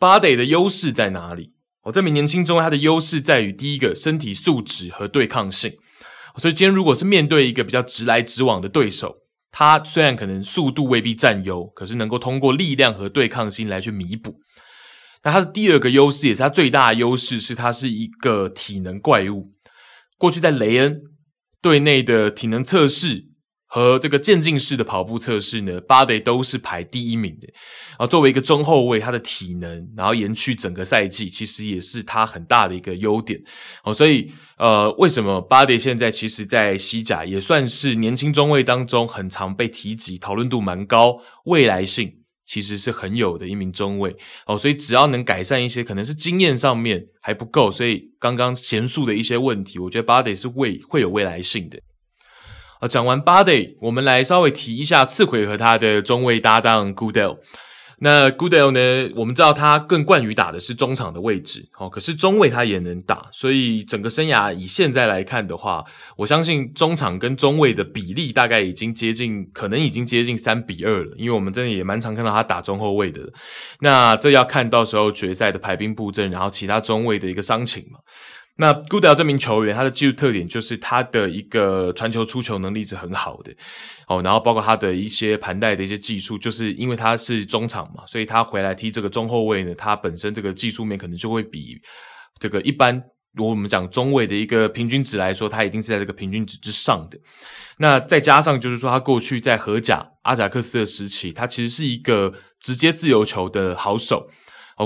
[0.00, 1.52] 巴德的优势在哪里？
[1.84, 5.74] 我这名年轻中他的优势在于第一个身体素质和对抗性。
[6.38, 9.18] 所以今天如果是面对一个比较直来直往的对手，
[9.52, 14.40] 他虽然可能速度未必占优，可是能够通过力量和对抗性来去弥补。
[15.22, 19.52] 那他的第二个优势也是他最大的优势，是他是一个体能怪物。
[20.18, 21.02] 过去在雷恩。
[21.62, 23.28] 队内的体能测试
[23.66, 27.48] 和这个渐进式的跑步测试呢，Bade 都是排第一名的。
[27.96, 33.40] 啊，作为一个中后卫，他的体能，然后延续整个赛季，其实也是他很大的一个优点。
[33.84, 42.21] 哦，所以呃，为什么 Bade 现在其实，在西甲也算是年轻中卫当中很常被提及、讨论度蛮高、未来性。
[42.52, 51.80] 其实是很有的一名中卫哦，所以只要能改善一些，可能是经验上面还不够，所以刚刚前述的一些问题，我觉得 Bade 是未会有未来性的。
[52.80, 57.38] 啊，讲完 Bade，我们来稍微提一下次回和他的中卫搭档 Goodell。
[58.04, 59.12] 那 Goodell 呢？
[59.14, 65.84] 我们知道他更惯于打的是中场的位置，哦，可是中卫他也能打，所以整个生涯以现在来看的话，
[66.16, 73.32] 我相信中场跟中卫的比例大概已经接近，可能已经接近三比二了，因为我们真的也蛮常看到他打中后卫的。
[73.78, 78.00] 那这要看到时候决赛的排兵布阵，然后其他中卫的一个伤情嘛。
[78.56, 83.52] 那 Goodell 这名球员，他的技术特点就是他的一个传球出球能力是很好的，
[84.06, 91.80] 哦，然后包括他的一些盘带的一些技术，就是因为他是中场嘛，所以他回来踢这个中后卫呢，他本身这个技术面可能就会比
[92.38, 92.94] 这个一般，
[93.34, 97.18] 如果我们讲中卫的一个平均值来说，他一定是在这个平均值之上的。
[97.78, 104.28] 那再加上就是说，他过去在荷甲阿贾克斯的时期，他其实是一个直接自由球的好手。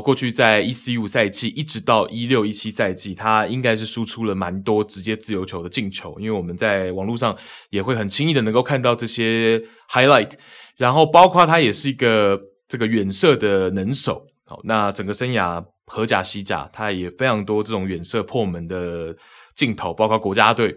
[0.01, 7.37] 过去在一四一五赛季一直到一六一七赛季，他应该是输出了蛮多直接自由球的进球，因为我们在网络上
[7.71, 10.33] 也会很轻易的能够看到这些 highlight，
[10.77, 14.27] 然后包括他也是一个这个远射的能手。
[14.45, 19.17] 好，那整个生涯荷甲、西甲，他也非常多这种远射破门的
[19.55, 20.77] 镜头，包括国家队。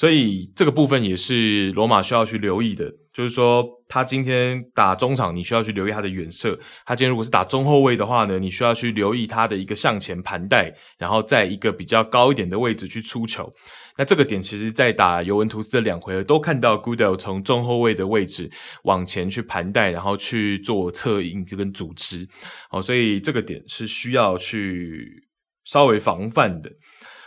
[0.00, 13.52] 所以这个部分也是罗马需要去留意的，就是说他今天打中场，你需要去留意他的远射；他今天如果是打中后卫的话呢，你需要去留意他的一个向前盘带，然后在一个比较高一点的位置去出球。
[13.98, 18.50] 那这个点其实，在打尤文图斯的两回合都看到 Gudel 从中后卫的位置
[18.84, 22.26] 往前去盘带，然后去做策应这跟组织。
[22.70, 25.28] 哦，所以这个点是需要去
[25.66, 26.70] 稍微防范的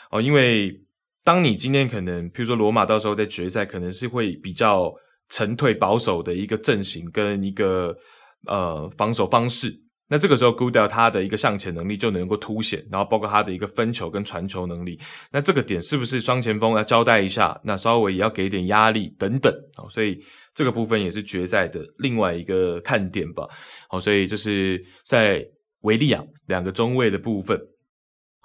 [0.09, 0.79] 哦，因为。
[1.23, 4.93] 当你今天可能，譬如说罗马到时候在决赛可能是会比较
[5.29, 7.95] 沉退保守的一个阵型跟一个
[8.47, 9.73] 呃防守方式，
[10.09, 14.99] 那这个时候 Gudel 他的一个向前能力就能够凸显，然后包括他的一个分球跟传球能力，
[15.31, 17.57] 那这个点是不是双前锋要交代一下？
[17.63, 20.21] 那稍微也要给一点压力等等，好，所以
[20.53, 23.47] 这个部分也是决赛的另外一个看点吧。
[23.87, 25.41] 好，所以这是在
[25.83, 27.57] 维利亚两个中卫的部分。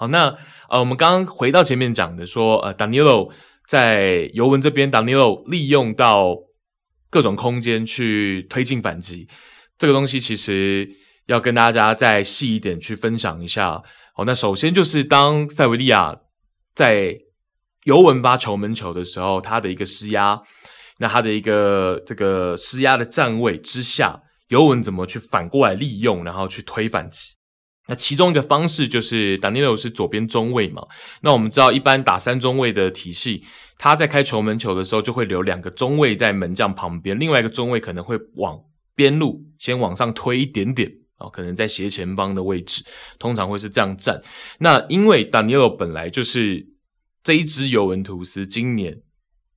[0.00, 0.28] 好，那
[0.68, 3.32] 呃，我们刚刚回到前面讲的说，呃，Danilo
[3.66, 6.36] 在尤文这边，Danilo 利用到
[7.10, 9.26] 各种空间去推进反击，
[9.76, 10.88] 这个东西其实
[11.26, 13.82] 要跟大家再细一点去分享一下。
[14.14, 16.16] 好，那首先就是当塞维利亚
[16.76, 17.18] 在
[17.82, 20.40] 尤文发球门球的时候，他的一个施压，
[20.98, 27.30] 那他的一个这个施压的站位之下，尤文怎么去反过来利用，然后去推反击。
[27.88, 30.86] 那其中一个方式就是 Danilo 是左边中卫嘛，
[31.22, 33.42] 那我们知道一般打三中卫的体系，
[33.78, 38.60] 他在开球门球的时候就会留两个中卫在门将旁边，另外一个中卫可能会往
[38.94, 42.84] 边路先往上推一点点啊，可能在斜前方的位置，
[43.18, 44.20] 通常会是这样站。
[44.58, 46.68] 那因为 Danilo 本来就是
[47.22, 49.00] 这一支尤文图斯今年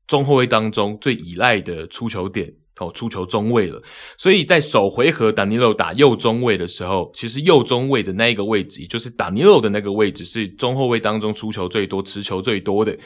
[0.08, 2.54] 中后卫当中最依赖的出球点。
[2.82, 3.80] 哦，出球中卫了，
[4.18, 12.98] 所以在首回合 Danilo 打右中卫的时候，其实右中卫的那一个位置，也就是 Danilo 的那个位置，是中后卫当中出球最多、持球最多的。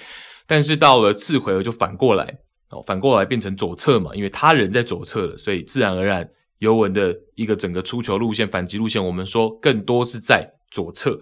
[0.48, 2.24] 但是到了次回合就反过来，
[2.70, 6.26] 哦，反过来变成左侧嘛，因为他人在左侧了，所以自然而然
[6.60, 11.20] 尤文的一个整个出球路线、反击路线，我们说更多是在左侧。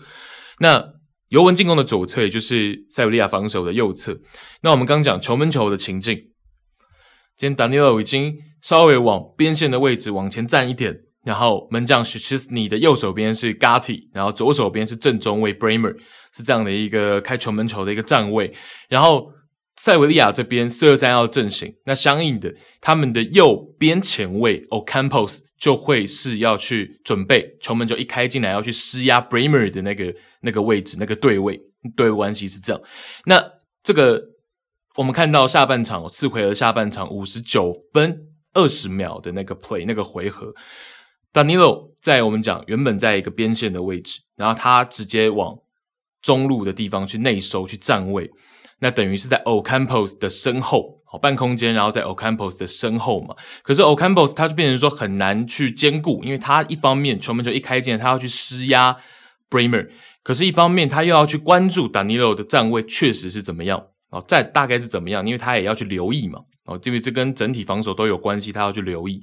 [0.60, 0.86] 那
[1.30, 4.20] 尤文进攻的左侧，也就是塞维利亚防守的右侧。
[4.62, 6.33] 那我们刚讲球门球的情境，
[7.38, 15.96] 今天 Danilo 已经稍微往边线的位置往前站一点，然后门将 Szczesny 的右手边是 Gatti，然后左手边是正中卫 Bremer，
[16.34, 18.54] 是这样的一个开球门球的一个站位，
[18.90, 19.32] 然后。
[19.76, 31.60] 塞维利亚这边四二三幺阵型，那相应的，他们的右边前卫 Ocampos 就会是要去准备球门球一开进来要去施压 Bremer 的那个那个位置，那个对位
[31.98, 32.80] 对位关系是这样。
[33.26, 33.44] 那
[33.82, 34.22] 这个
[34.96, 40.54] 我们看到下半场次回合下半场五十九分二十秒的那个 play 那个回合
[41.34, 45.58] ，Danilo 在我们讲原本在一个边线的位置，然后他直接往
[46.22, 48.30] 中路的地方去内收去站位。
[48.82, 53.36] 那等于是在 Ocampos 的身后，好半空间，然后在 Ocampos 的身后嘛。
[53.64, 58.98] 可是 Ocampos 他就变成说很难去兼顾，因为他一方面球门球一开进，他要去施压
[59.50, 59.90] Bremer，
[60.22, 69.20] 可是一方面他又要去关注 Danilo 的站位确实是怎么样哦，在大概是怎么样，因为他也要去留意嘛哦，因为这跟整体防守都有关系，他要去留意。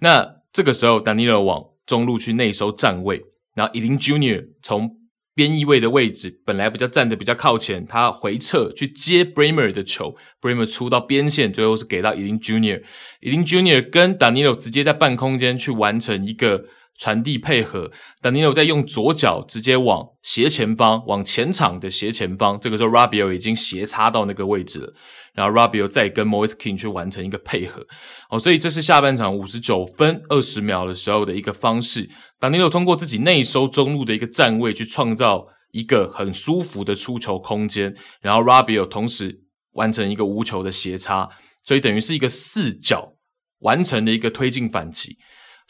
[0.00, 3.22] 那这个时候 Danilo 往中路去内收站位，
[3.54, 4.96] 然后 Elin Junior 从
[5.34, 16.64] 边翼位的位置本来比较站的比较靠前，他回撤去接 Bremer 的球，Bremer 出到边线，最后是给到 Elin Junior，Elin Junior 跟 Danilo 直接在半空间去完成一个
[17.00, 24.92] 传递配合，Danilo 再用左脚直接往斜前方，往前场的斜前方，这个时候 r a b i o 已经斜插到那个位置了。
[25.32, 27.86] 然后 r a b i o 再跟 Moise Kean 去完成一个配合，
[28.28, 32.10] 哦，所以这是下半场五十九分二十秒的时候的一个方式。
[32.38, 37.96] Danilo 通过自己内收中路的一个站位，去创造一个很舒服的出球空间。
[38.20, 39.40] 然后 r a b i o 同时
[39.72, 41.30] 完成一个无球的斜插，
[41.64, 43.14] 所以等于是一个四脚
[43.60, 45.16] 完成的一个推进反击。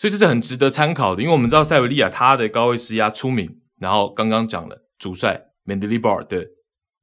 [0.01, 6.47] 所以这是很值得参考的，因为我们知道塞维利亚他的高位施压出名，然后刚刚讲了主帅 Mendilibar 的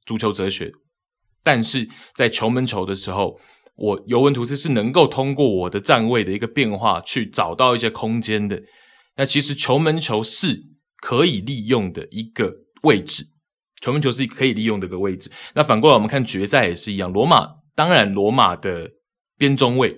[0.04, 0.72] 足球哲学。
[1.44, 3.38] 但是在球门球的时候，
[3.76, 8.60] 我尤文图斯是能够通过我的站位的一个变化去找到一些空间的。
[9.14, 10.64] 那其实球门球是
[10.96, 13.28] 可以利用的一个位置，
[13.80, 15.30] 球门球是可以利用的一个位置。
[15.54, 18.90] 那反过来我们看决赛也是一样，罗马当然罗马的
[19.36, 19.96] 边中卫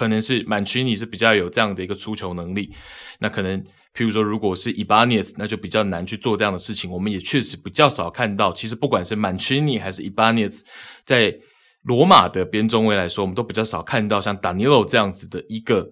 [0.00, 2.72] 可能是曼奇尼是比较有这样的一个出球能力，
[3.18, 3.62] 那可能。
[3.92, 6.88] 譬如说，如果是伊巴涅斯，那就比较难去做这样的事情。
[6.88, 8.52] 我们也确实比较少看到。
[8.52, 10.64] 其实不管是曼奇尼还是伊巴涅斯，
[11.04, 11.36] 在
[11.82, 15.90] 罗马的边中卫来说，我们都比较少看到像达尼洛这样子的一个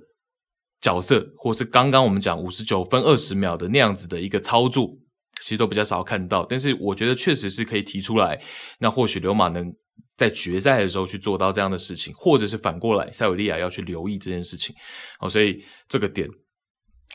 [0.81, 4.97] 角色，或是刚刚我们讲五十九分二十秒的那样子的一个操作，
[5.43, 6.47] 其实都比较少看到。
[6.49, 8.41] 但是我觉得确实是可以提出来。
[8.79, 9.75] 那或许罗马能
[10.19, 14.77] 在决赛的时候去做到这样的事情，或者是反过来，塞维利亚要去留意这件事情。
[15.19, 16.29] 好，所以这个点。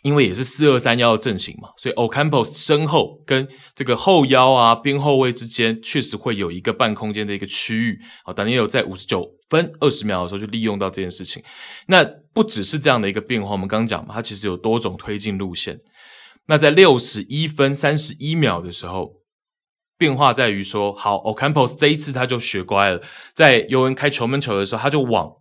[0.01, 7.97] 因为也是四二三幺的阵型嘛，所以 Ocampos 身后跟这个后腰啊边后卫之间确实会有一个半空间的一个区域。
[8.25, 11.41] 好，但也有在五十九分二十秒的时候就利用到这件事情。
[11.87, 15.79] 那不只是这样的一个变化，我们刚刚讲嘛，它其实有多种推进路线。
[16.47, 19.21] 那在六十一分三十一秒的时候，
[20.03, 23.01] 变化在于说，好，Ocampos 这一次他就学乖了，
[23.33, 25.31] 在尤文开球门球的时候，他就往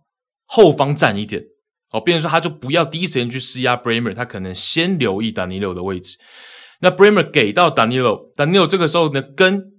[0.45, 1.43] 后方站一点。
[1.91, 6.17] 哦，变成说他就不要第一时间去施压 Bremer，他可能先留意 Danilo 的位置。
[6.79, 9.73] 那 Bremer 给到 Danilo，Danilo 这个时候呢，跟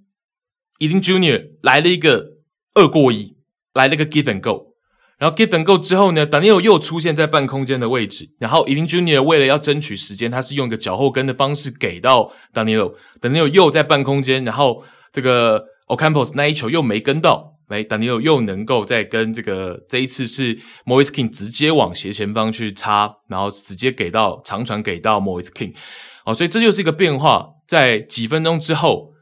[0.77, 2.33] Eling Junior 来了一个
[2.75, 3.37] 二过一，
[3.73, 4.74] 来了一个 Give and Go。
[5.17, 8.29] 然后 Give and Go 之后呢，Daniel 又出现在半空间的位置。
[8.39, 12.93] 然后 Elin Junior 为了要争取时间，他是用一个脚后跟的方式给到 Daniel。
[13.21, 17.53] Daniel 又在半空间，然后这个 Ocampos 那一球又没跟到。
[17.67, 25.73] 哎，Daniel 又能够再跟这个这一次是 Moise King 直接往斜前方去插，然后直接给到长传给到 Moise King
[26.27, 29.13] 哦，所以这就是一个变化，在几分钟之后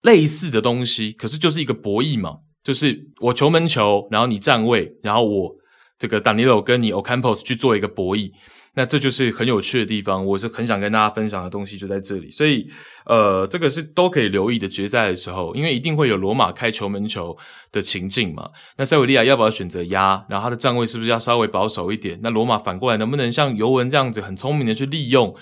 [0.00, 5.54] 类似的东西，可是就是一个博弈嘛，就是我球门球，然后你站位，然后我
[5.98, 8.32] 这个 Danilo 跟你 Ocampos 去做一个博弈。
[8.76, 12.68] 那这就是很有趣的地方，我是很想跟大家分享的东西就在这里，所以
[13.06, 17.36] 呃，这个是都可以留意的决赛的时候，因为一定会有罗马开球门球
[17.70, 18.50] 的情境嘛。
[18.76, 20.26] 那塞维利亚要不要选择压？
[20.28, 22.18] 然后他的站位是不是要稍微保守一点？
[22.20, 25.36] 那罗马反过来能不能像尤文这样子很聪明的去利用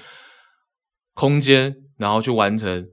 [1.14, 2.86] 空间，然后去完成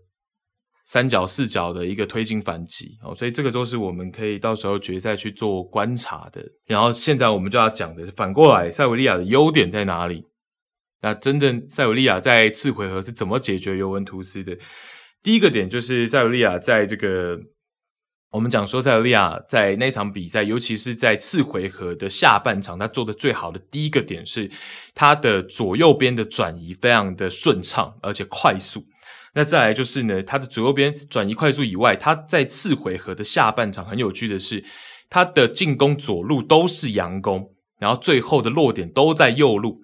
[0.92, 2.98] 三角四角的一个推进反击？
[3.04, 6.44] 哦，所以这个都是我们可以到时候决赛去做观察的。
[6.66, 10.26] 然后现在我们就要讲的是反过来，塞维利亚的优点在哪里？
[11.04, 14.58] 那真正塞维利亚在次回合是怎么解决尤文图斯的？
[15.22, 17.40] 第一个点就是塞维利亚在这个
[18.32, 24.50] 我们讲说塞维利亚在那场比赛，尤其是在次回合的下半场，他做的最好的第一个点是
[24.96, 28.84] 他的左右边的转移非常的顺畅而且快速。
[29.36, 34.66] 那再来就是呢，他的左右边转移快速以外，他在次回合的下半场很有趣的是，
[35.08, 39.82] 他的进攻左路都是佯攻，然后最后的落点都在右路，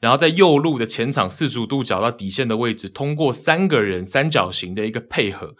[0.00, 5.54] 然后在右路的前场四十五度角到底线的位置，通过三个人三角形的一个配合，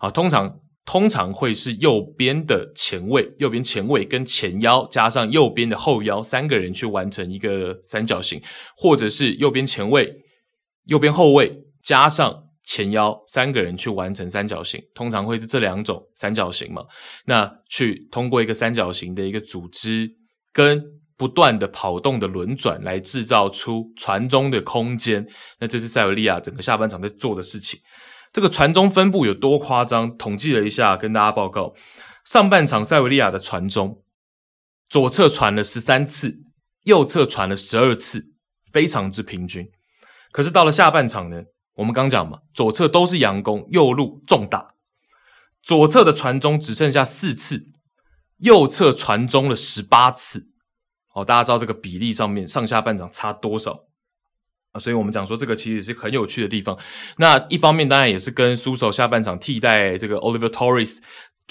[0.00, 8.42] 啊，通常通常会是右边的前卫，右边前卫跟前腰加上右边的后腰三个人去完成一个三角形，
[8.76, 10.16] 或者是右边前卫、
[10.84, 12.42] 右边后卫加上。
[12.64, 16.82] 前腰三个人去完成三角形，通常会是这两种三角形嘛？
[17.26, 20.10] 那去通过一个三角形的一个组织，
[20.52, 20.82] 跟
[21.16, 25.26] 不断的跑动的轮转，来制造出传中的空间。
[25.60, 27.78] 那这是塞维利亚整个下半场在做的事情。
[28.32, 30.16] 这个传中分布有多夸张？
[30.16, 31.74] 统计了一下，跟大家报告：
[32.24, 34.02] 上半场塞维利亚的传中，
[34.88, 36.38] 左侧传了十三次，
[36.82, 38.32] 右侧传了十二次，
[38.72, 39.70] 非常之平均。
[40.32, 41.44] 可是到了下半场呢？
[41.74, 44.74] 我们刚讲嘛，左侧都是佯攻，右路重打。
[45.62, 47.68] 左侧的传中只剩下四次，
[48.38, 50.50] 右侧传中了十八次。
[51.14, 53.84] 哦，大家知道这个比例上面上下半场差多少
[54.72, 54.80] 啊？
[54.80, 56.76] 所以我们讲说这个其实是很有趣的地方。
[57.18, 60.98] 那一方面当然也是跟苏手下半场替代这个 Oliver Torres，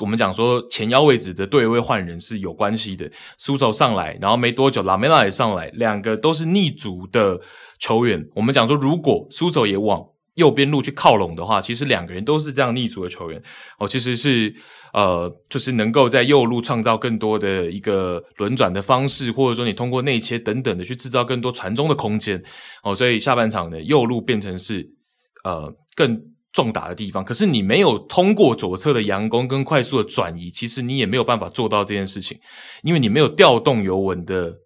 [0.01, 3.09] 我们讲说前腰位置的对位换人是有关系的。
[3.37, 7.39] 苏手上来，然后没多久拉梅拉也上来，两个都是逆足的
[7.79, 8.29] 球员。
[8.35, 10.05] 我们讲说如果苏手也往
[10.35, 13.41] 右边路去靠拢的话，其实两个人都是这样逆足的球员
[13.77, 14.53] 哦，其实是
[14.93, 22.41] 呃，就是能够在右路创造更多的一个轮转的方式，或者说你通过内切等等的去制造更多传中的空间
[22.83, 24.89] 哦，所以下半场呢，右路变成是
[25.43, 26.19] 呃更
[26.51, 32.39] 重打的地方，可是你没有通过左侧的佯攻跟快速的转移，其实你也没有办法做到这件事情，
[32.81, 34.62] 因为你没有调动尤文的。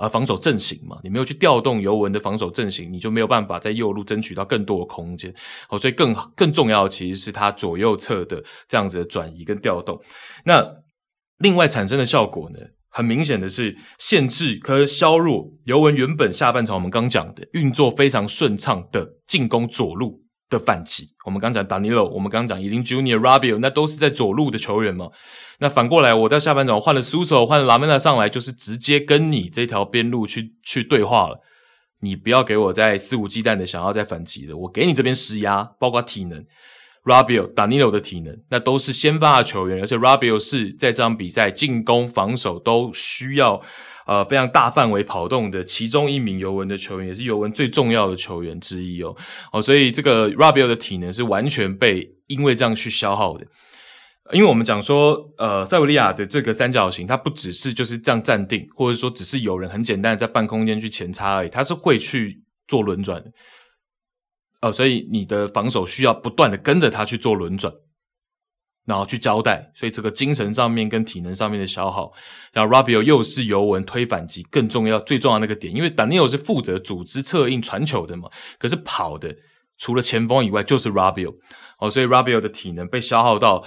[0.00, 5.30] 呃，防守阵型嘛，你没有去调动尤文的防守阵型，你就没有办法在右路争取到更多的空间。
[5.68, 10.00] 哦，所以更更重要的其实是他左右侧的这样子的转移跟调动。
[10.46, 10.66] 那
[11.36, 25.10] 另外产生的效果呢，很明显的是限制和削弱尤文原本下半场我们刚讲的运作非常顺畅的进攻左路的反击，我们刚讲 Danilo，我们刚讲 Iling Junior、Rabio，那都是在左路的球员嘛。
[25.60, 31.40] 那反过来，我在下半场换了苏索，换了拉梅拉上来，就是直接跟你这条边路去去对话了。
[32.00, 36.44] 你不要给我再肆无忌惮的想要再反击了，我给你这边施压，包括体能
[37.04, 43.62] Rabio、Danilo 的体能，那都是先发的球员，而且 Rabio 是在这场比赛进攻、防守都需要。
[44.06, 49.14] 呃，非常大范围跑动的其中一名尤文的球员，也是尤文最重要的球员之一哦。
[49.52, 53.46] 哦，所以这个 r a b i o 的体能是完全被因为这样去消耗的。
[54.32, 63.30] 因为我们讲说，呃，塞维利亚的这个三角形，它不只是就是这样站定，或者说只是有人很简单的在半空间去前插而已，它是会去做轮转的。
[64.60, 67.72] 呃，所以你的防守需要不断的跟着他去做轮转。
[68.90, 72.12] 然后去交代，所以这个精神上面跟体能上面的消耗，
[72.52, 78.28] 然后 Rabio 又是尤文推反击更重要、最重要那个点，因为 Daniel 是负责组织、策应、传球的嘛，
[78.58, 79.32] 可是跑的
[79.78, 81.36] 除了前锋以外就是 Rabio
[81.78, 83.64] 哦，所以 Rabio 的体能被消耗到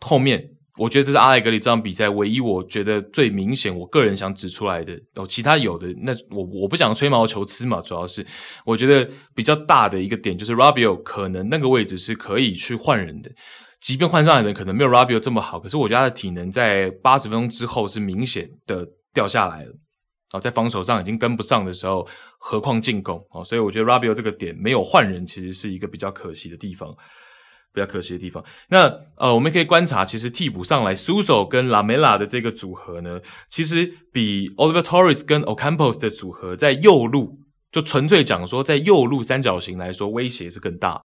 [0.00, 8.26] 后面，我觉得这是阿莱格里这场比赛唯一我觉得最明显，我个人想指出来的哦，其他有的那我我不想吹毛求疵嘛，主要是
[8.64, 13.30] 我觉得比较大的一个点就是 Rabio 可能那个位置是可以去换人的。
[13.84, 19.72] 即便换上来的人可能没有 Rabio 这么好，可是我觉得他的体能在八十分钟之后是明显的掉下来了。
[20.32, 22.08] 哦，在防守上已经跟不上的时候，
[22.38, 23.22] 何况进攻？
[23.34, 26.96] 哦，所以我觉得 Rabio 这个点没有换人，其实是一个比较可惜的地方，
[27.74, 28.42] 比较可惜的地方。
[28.70, 33.20] 那呃，我们可以观察，其实替补上来，Suso 跟 Lamela 的这个组合呢，
[33.50, 37.38] 其实比 Oliver Torres 跟 Ocampos 的组合在右路，
[37.70, 41.02] 就纯粹讲说在右路三角形来说，威胁是更大。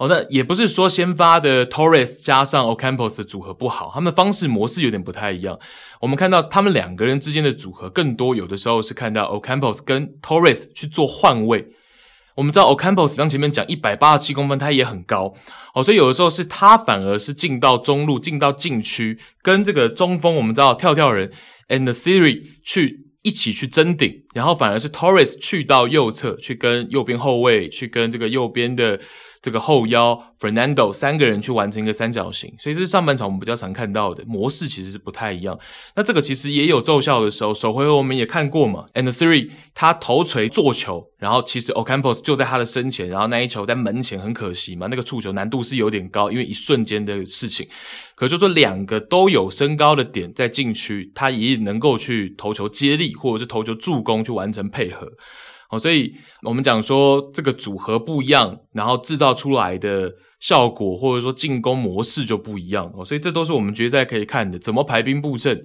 [0.00, 5.58] 好的，也不是说先发的 Torres 加上 Ocampos 的组合不好，他们方式模式有点不太一样。
[6.00, 11.70] 我们看到他们两个人之间的组合，更多有的时候是看到 Ocampos 跟 Torres 去做换位。
[12.36, 15.34] 我们知道 Ocampos 刚前面讲一百八十七公分，他也很高
[15.74, 21.32] 哦，所以有的时候是他反而是进到中路，进到禁区，跟这个中锋我们知道跳跳人
[21.66, 29.00] En-Nesyri 去一起去争顶，然后反而是 Torres 去到右侧去跟右边后卫去跟这个右边的。
[29.40, 35.58] 这个后腰 Fernando 三个人去完成一个三角形，所以这是上半场我们比较常看到的模式，其实是不太一样。
[35.96, 38.86] 那这个其实也有奏效的时候，首回合我们也看过嘛。
[38.94, 47.68] En-Nesyri 他头锤做球，然后其实 Ocampos 就在他的身前，然后那一球在门前很可惜嘛，那个触球难度是有点高，因为一瞬间的事情。
[48.14, 55.08] 可就说两个都有身高的点在禁区，他也能够去投球接力或者是投球助攻去完成配合。
[55.70, 65.64] 哦，所以我们讲说这个组合不一样，然后制造出来的效果或者说进攻模式就不一样哦，所以这都是我们决赛可以看的，怎么排兵布阵。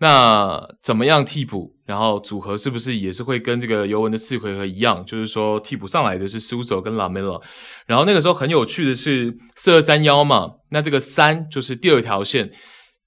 [0.00, 1.74] 那怎么样替补？
[1.84, 5.04] 然后组合是不是也是会跟这个尤文的次回合一样？
[5.04, 7.36] 就是说替补上来的是苏索跟拉梅拉。
[7.84, 12.52] 然后那个时候很有趣的是四二三幺嘛，那这个三就是第二条线，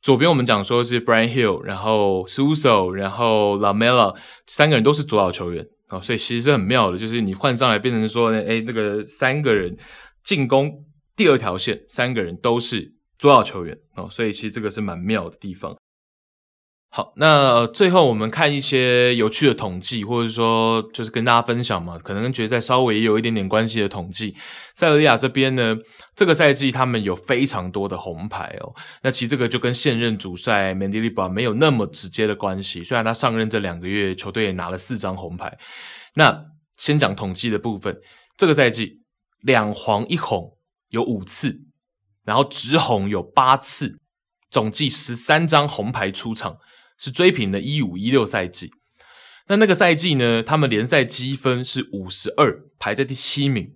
[0.01, 4.13] 左边我们讲说是 Brian Hill，然后苏索，然后拉梅拉，
[4.45, 9.77] 三个人都是左脚球员哦，所以其实是很妙的，就是你换上来变成说，哎，那个三个人
[10.23, 10.85] 进攻
[11.15, 15.75] 第二条线，三个人都是主要球员哦，所以其实这个是蛮妙的地方。
[16.93, 24.35] 好，那最后我们看一些有趣的统计，或者说就是跟大家分享嘛，可能跟决赛稍微有一点点关系的统计。
[24.75, 25.77] 塞维利亚这边呢，
[26.17, 28.75] 这个赛季他们有非常多的红牌哦。
[29.03, 32.83] 那其实这个就跟现任主帅门迪利巴没有那么直接的关系。
[32.83, 35.57] 虽然他上任这两个月，球队也拿了四张红牌。
[36.15, 36.43] 那
[36.77, 37.95] 先讲统计的部分，
[38.35, 38.99] 这个赛季
[39.39, 40.57] 两黄一红
[40.89, 41.61] 有五次，
[42.25, 43.97] 然后直红有八次，
[44.49, 46.57] 总计十三张红牌出场。
[47.01, 48.71] 是追平了一五一六赛季，
[49.47, 50.43] 那那个赛季呢？
[50.43, 53.73] 他们联赛积分是五十二，排在第七名。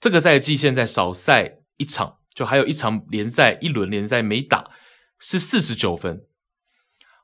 [0.00, 4.70] 这个赛季现在少赛一场，就还有一场联赛，一轮联赛没打，
[5.18, 6.24] 是四十九分。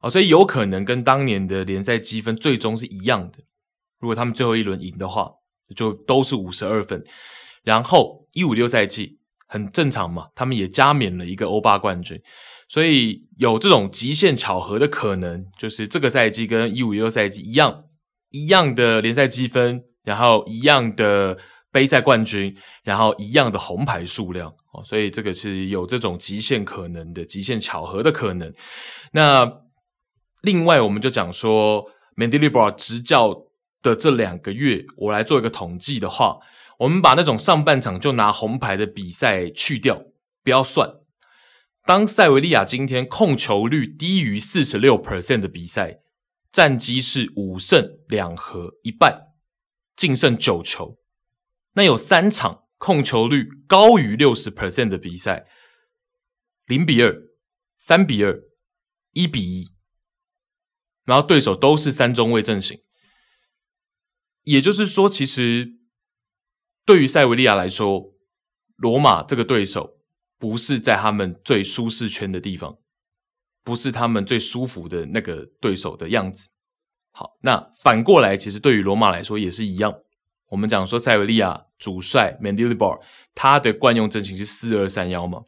[0.00, 3.38] 哦，所以有可能跟当年的联赛积分最终是一样的。
[4.00, 5.30] 如果他们最后一轮赢的话，
[5.76, 7.04] 就都是五十二分。
[7.62, 12.20] 然后一五六赛季很正常嘛，他们也加冕了一个欧霸冠军。
[12.72, 17.84] 所以有这种极限巧合的可能，就是这个赛季跟一五一六赛季一样，
[18.30, 21.36] 一样的联赛积分，然后一样的
[21.70, 28.50] 杯赛冠军，然后一样的红牌数量哦，所以这个是有这种极限可能的极限巧合的可能。
[29.12, 29.46] 那
[30.40, 31.84] 另外，我们就讲说
[32.16, 33.36] ，Mendilibar 执教
[33.82, 36.38] 的这两个月，我来做一个统计的话，
[36.78, 40.02] 我们把那种上半场就拿红牌的比赛去掉，
[40.42, 41.01] 不要算。
[41.84, 46.00] 当塞维利亚今天控球率低于四十六 percent 的比赛，
[46.52, 49.32] 战绩是五胜两和一败，
[49.96, 51.00] 净胜九球。
[51.72, 55.48] 那有三场控球率高于六十 percent 的比赛，
[56.66, 57.16] 零比二、
[57.78, 58.44] 三比二、
[59.12, 59.72] 一比一，
[61.04, 62.78] 然后对手都是三中卫阵型。
[64.44, 65.80] 也就是说，其实
[66.84, 68.14] 对于塞维利亚来说，
[68.76, 69.98] 罗马这个对手。
[70.42, 72.78] 不是在他们最舒适圈的地方，
[73.62, 76.48] 不是他们最舒服的那个对手的样子。
[77.12, 80.00] 好，那反过来，其实对于罗马来说也是一样。
[80.48, 82.98] 我们讲说塞维利亚主帅 Mendilibar
[83.36, 85.42] 他的惯用阵型是四二三幺嘛。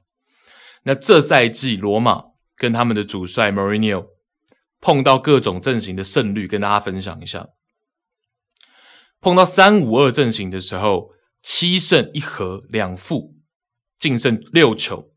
[0.85, 2.27] 那这赛季罗马
[2.57, 4.07] 跟他们的主帅 Mourinho
[4.81, 7.49] 碰到各种阵型的胜率，跟大家分享一下。
[9.21, 11.11] 碰到三五二阵型的时候，
[11.43, 13.34] 七胜一和两负。
[13.99, 15.15] 净胜六球，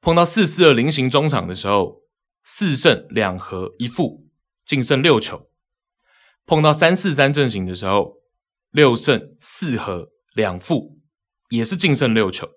[0.00, 2.02] 碰到四四二菱形中场的时候，
[2.44, 4.28] 四胜两和一负，
[4.64, 5.48] 净胜六球；
[6.46, 8.18] 碰到三四三阵型的时候，
[8.70, 11.00] 六胜四和两负，
[11.48, 12.48] 也是净胜六球。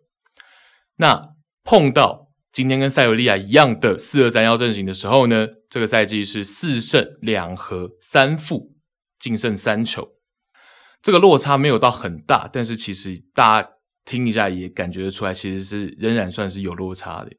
[0.97, 8.75] 那碰到今天跟塞维利亚一样的四二三幺阵型的时候呢，这个赛季是四胜两和三负，
[9.19, 10.13] 净胜三球。
[11.01, 13.72] 这个落差没有到很大，但是其实大家。
[14.05, 17.31] 听一下也感觉得出来，其实是仍然算是有落差的。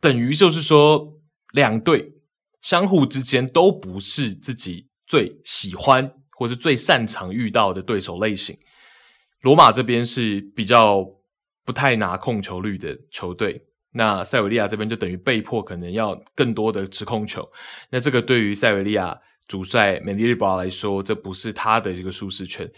[0.00, 1.18] 等于就是说，
[1.52, 2.12] 两队
[2.60, 8.56] 相互之间都不是自己最喜欢或是最擅长遇到的对手类型。
[9.40, 11.04] 罗马这边是比较
[11.64, 17.48] 不太拿控球率的球队，那塞维利亚这边就等于被迫可能要更多的持控球。
[17.90, 22.68] 那这个对于塞维利亚主帅门迪利巴来说，这不是他的一个舒适圈。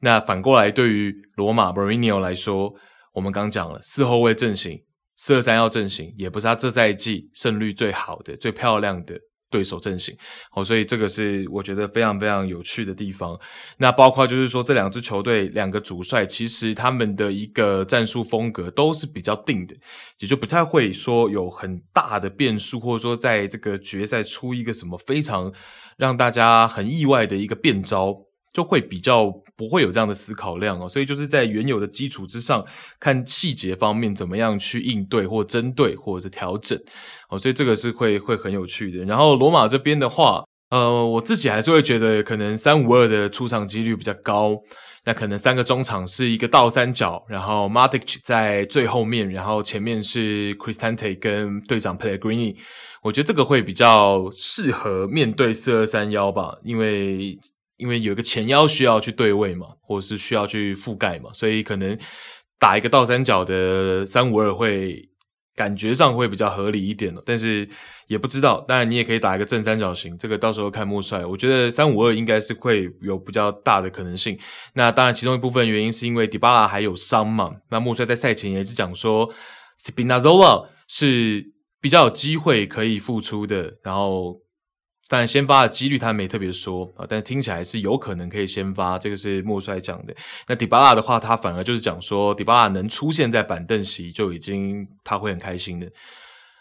[0.00, 2.72] 那反过来，对于罗马 Berrino 来说，
[3.12, 4.78] 我们刚讲了四后卫阵型，
[5.16, 9.18] 四二三幺阵型，也不是他这赛季胜率最好的、最漂亮的
[9.50, 10.16] 对手阵型。
[10.50, 13.38] 好，所以这个是我觉得非常非常有趣的地方。
[13.78, 19.74] 那包括就是说，这两支球队两个主帅，其实他们的一个战术风格都是比较定的，
[20.18, 25.52] 也就不太会说有很大的变数，或者说在这个决赛出一个什么非常
[25.96, 28.27] 让大家很意外的一个变招。
[28.58, 32.66] 就会比较不会有这样的思考量哦，所以就是在原有的基础之上，
[32.98, 36.76] 看细节方面怎么样去应对或针对或者是调整
[37.30, 39.04] 哦，所以这个是会会很有趣的。
[39.04, 44.60] 然后罗马这边的话，呃，我自己还是会觉得可能三五二的出场几率比较高，
[45.04, 52.56] 那可能三个中场是一个倒三角，然后 Matic 在最后面，然后前面是 Cristante 跟队长 Pellegrini，
[53.04, 57.38] 我觉得这个会比较适合面对四二三幺吧，因为。
[57.78, 61.98] 因为有一个前腰需要去对位嘛，或者是需要去覆盖嘛，所以可能
[62.58, 65.08] 打一个倒三角的三五二会
[65.56, 67.68] 感觉上会比较合理一点了，但是
[68.08, 68.64] 也不知道。
[68.68, 71.24] 当然，你也可以打一个正三角形，这个到时候看穆帅。
[71.24, 74.38] 我觉得三五二应该是会有比较大的可能性。
[74.74, 77.56] 那当然，其中一部分原因是因为迪巴拉还有伤嘛。
[77.70, 79.32] 那穆帅在赛前也是讲说
[79.82, 84.40] ，Spina Zola 是比较有机会可以复出的，然后。
[85.08, 90.14] 但先发的几率他没特别说啊，但听起来是有可能可以先发，这个是莫帅讲的。
[90.46, 95.90] 那迪巴拉的话，他反而就是讲说，迪巴拉能出现在板凳席就已经他会很开心的。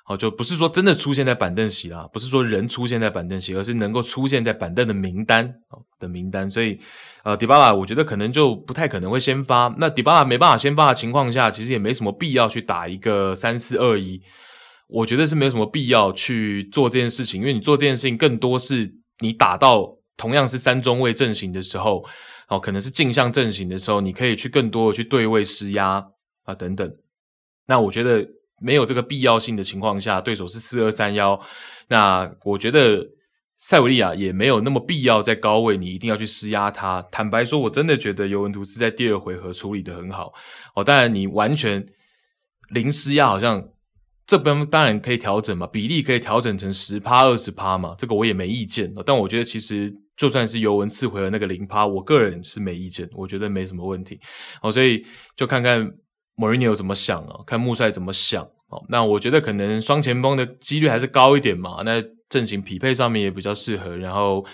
[0.06, 5.54] 好，就不是说真的出现在板凳席啦，不是说人出现在板凳席，而是能够出现在板凳的名单
[6.00, 6.50] 的名单。
[6.50, 6.80] 所以，
[7.24, 9.76] 呃，迪巴拉我觉得可能就不太可能会先发。
[9.78, 14.22] 那迪巴拉没办法先发的情况下，其实也没什么必要去打一个三四二一。
[14.88, 22.06] 我觉得是没有什么必要去做这件事情，因为你做这件事情更多是你打到同样是三中卫阵型的时候，
[22.48, 26.08] 哦，可能是镜像阵型的时候，你可以去更多的去对位施压
[26.44, 26.90] 啊等等。
[27.66, 28.26] 那我觉得
[28.62, 31.38] 没有这个必要性的情况下，对手是四二三幺，
[31.90, 33.10] 那我觉得
[33.58, 37.02] 塞维利亚也没有那么必要在高位，你一定要去施压他。
[37.12, 40.32] 坦白说，我真的觉得尤文图斯在第二回合处理的很好。
[40.76, 41.86] 哦，当然你完全
[42.70, 43.68] 零施压好像。
[44.28, 48.94] 这边当然可以调整嘛，比例可以调整成十趴二十趴嘛，这个我也没意见。
[49.06, 54.20] 但我觉得其实就算是尤文次回了那个零趴，我个人是没意见，我觉得没什么问题。
[54.62, 55.04] 哦，所以
[55.36, 55.90] 就看看
[56.36, 58.44] 莫里尼奥怎么想啊，看穆帅怎么想。
[58.70, 64.46] 哦，那我觉得可能双前锋的几率还是高一点嘛，那阵型匹配上面也比较适合，然后。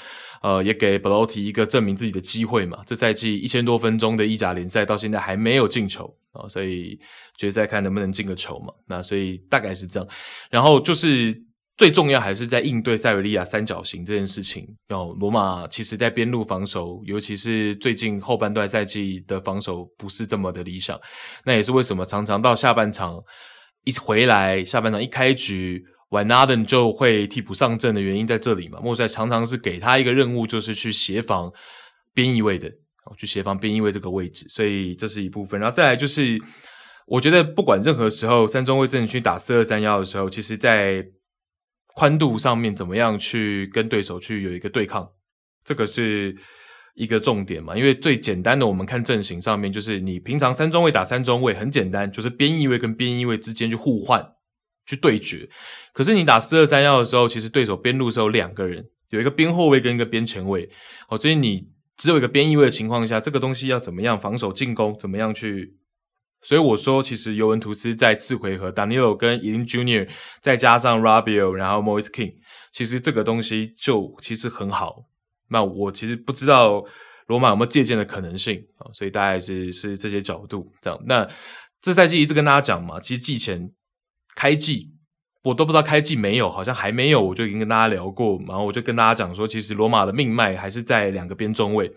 [0.43, 2.79] 呃，也给布洛提一个证明自己的机会嘛。
[2.85, 6.99] 这赛季一千多分钟的意甲联赛到现在还没有进球啊，所以
[7.37, 8.73] 决赛看能不能进个球嘛。
[8.87, 10.09] 那所以大概是这样。
[10.51, 11.33] 然后就是
[11.77, 14.67] 最重要还是在应对塞维利亚三角形这件事情。
[14.89, 20.99] 哦，罗马其实在边路防守，尤其是最近后半段赛季的防守不是这么的理想。
[21.45, 23.17] 那也是为什么常常到下半场
[23.85, 25.83] 一回来，下半场一开局。
[26.09, 28.79] 瓦纳登就会替补上阵的原因在这里嘛？
[28.83, 31.51] 莫塞常常是给他一个任务，就是去协防
[32.13, 32.71] 边翼位的，
[33.05, 35.59] 哦，去协防边翼位这个位置，所以这是一部分。
[35.59, 36.37] 然后再来就是，
[37.07, 41.05] 我觉得不管任何时候，三中卫阵区打四二三幺的时候，其实在
[41.95, 45.09] 宽度上面怎么样去跟对手去有一个对抗，
[45.63, 46.35] 这个是
[46.95, 47.75] 一个重点嘛？
[47.77, 54.33] 因为最简单的，我们看阵型上面，就是你平常三中卫打三中卫很简单，就是边翼位跟边翼位之间去互换。
[54.85, 55.49] 去对决，
[55.93, 60.69] 可是你打四二三幺的时候，其实对手边路是有两个人，有一个边后卫跟一个边前卫，
[61.07, 65.77] 哦，所以你只有一个边翼位的情况下，这个东西要怎么样防守进攻，怎么样去？
[66.41, 70.09] 所以我说，其实尤文图斯在次回合，Danilo 跟 Iling Junior
[70.41, 72.35] 再加上 r a b i o 然后 Moise King，
[72.71, 75.05] 其实这个东西就其实很好。
[75.49, 76.83] 那我其实不知道
[77.27, 80.99] 罗马有没有借鉴的可能性啊，所以大概是是这些角度这样。
[81.05, 81.29] 那
[81.81, 83.71] 这赛季一直跟大家讲嘛，其实季前。
[84.35, 84.91] 开季
[85.43, 91.91] 我都不知道开季没有，好像还没有，我就已经跟大家聊过，然后我就跟大家讲说，其实罗马的命脉还是在两个边中卫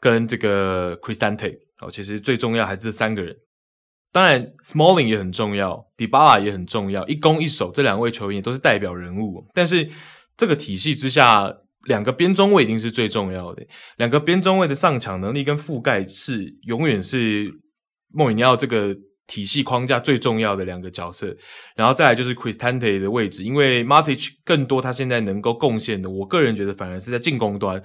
[0.00, 3.36] 跟这个 Christante 哦，其实最重要还是这三个人。
[4.10, 9.46] 当然，Smalling 也很重要，Dybala 也很重要，一攻一守这两位球员也都是代表人物。
[9.52, 9.86] 但是
[10.38, 11.54] 这个体系之下，
[11.84, 13.66] 两个边中卫一定是最重要的，
[13.98, 17.52] 两个边中卫的上抢能力跟覆盖是永远是
[18.08, 18.96] 莫里尼奥这个。
[19.30, 21.36] 体系框架最重要的两个角色，
[21.76, 27.80] 然后再来就是 Cristante 的位置，因为 Matic 更多他现在能够贡献的，我个人觉得反而是在进攻端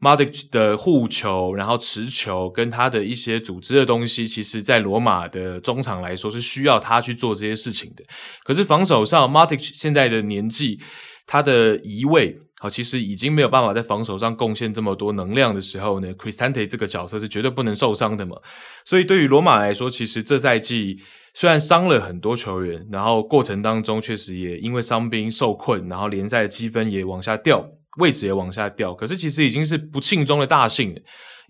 [0.00, 8.02] ，Matic 的护球，然后持球跟他的一些组织的东西，其实在罗马的中场来说是需要他去做这些事情的。
[8.42, 10.80] 可是防守上，Matic 现在的年纪，
[11.28, 12.40] 他的移位。
[12.60, 18.36] 好，其实已经没有办法在防守上贡献这么多能量的时候呢，Cristante 这个角色是绝对不能受伤的嘛。
[18.84, 21.00] 所以对于罗马来说，其实这赛季
[21.34, 27.64] 虽然伤了很多球员，然后过程当中确实也因为伤兵受困，然后联赛的积分也往下掉，
[27.98, 28.92] 位置也往下掉。
[28.92, 31.00] 可是其实已经是不幸中的大幸了。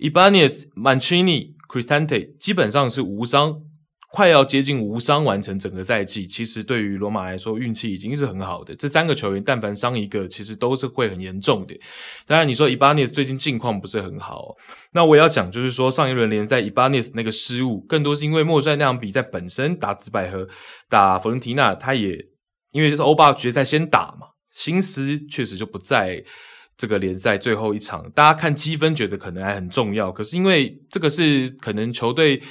[0.00, 3.62] Ibanez、Mancini、Cristante 基本上是无伤。
[4.10, 8.74] 快要接近无伤完成整个赛季，其实对于罗马来说，运气已经是很好的。
[8.74, 11.78] 这三个球员但凡伤一个，其实都是会很严重的。
[12.26, 14.56] 当然，你说伊巴涅斯最近近况不是很好，
[14.92, 20.48] 那我也要讲，就是说上一轮联赛伊巴涅斯那个失误，更多是因为莫帅那场比赛本身打紫百合、
[20.88, 22.16] 打佛伦提纳，他也
[22.72, 26.24] 因为就是欧霸决赛先打嘛，心思确实就不在
[26.78, 28.10] 这个联赛最后一场。
[28.12, 32.42] 大家看积分觉得可能还很重要，可是因为这个是可能球队。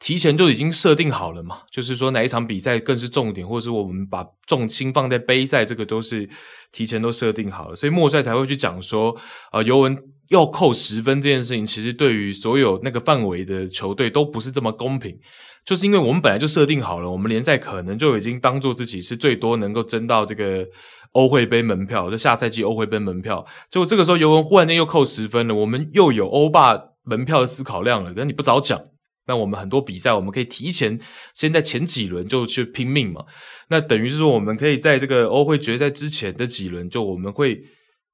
[0.00, 6.28] 提前就已经设定好了嘛，就是说哪一场比赛更是重点，或者是我们把重心放在杯赛，这个都是
[6.70, 9.16] 提前都设定好了，所以莫赛才会去讲说，
[9.52, 15.18] 呃，尤文要扣十分这件事情，其实对于所有那个范围的球队都不是这么公平，
[15.66, 20.64] 就是因为我们本来就设定好了，我们联赛可能就已经当做自己是最多能够争到这个
[21.12, 28.80] 欧会杯门票，就下赛季欧会杯门票，结果这个时候尤文忽然间又扣十分了，我们又有欧霸门票的思考量了，但你不早讲。
[29.28, 30.98] 那我们很多比赛，我们可以提前
[31.34, 33.24] 先在前几轮就去拼命嘛。
[33.68, 37.62] 那等于是说，我们可以在这个欧会决赛之前的几轮，就我们会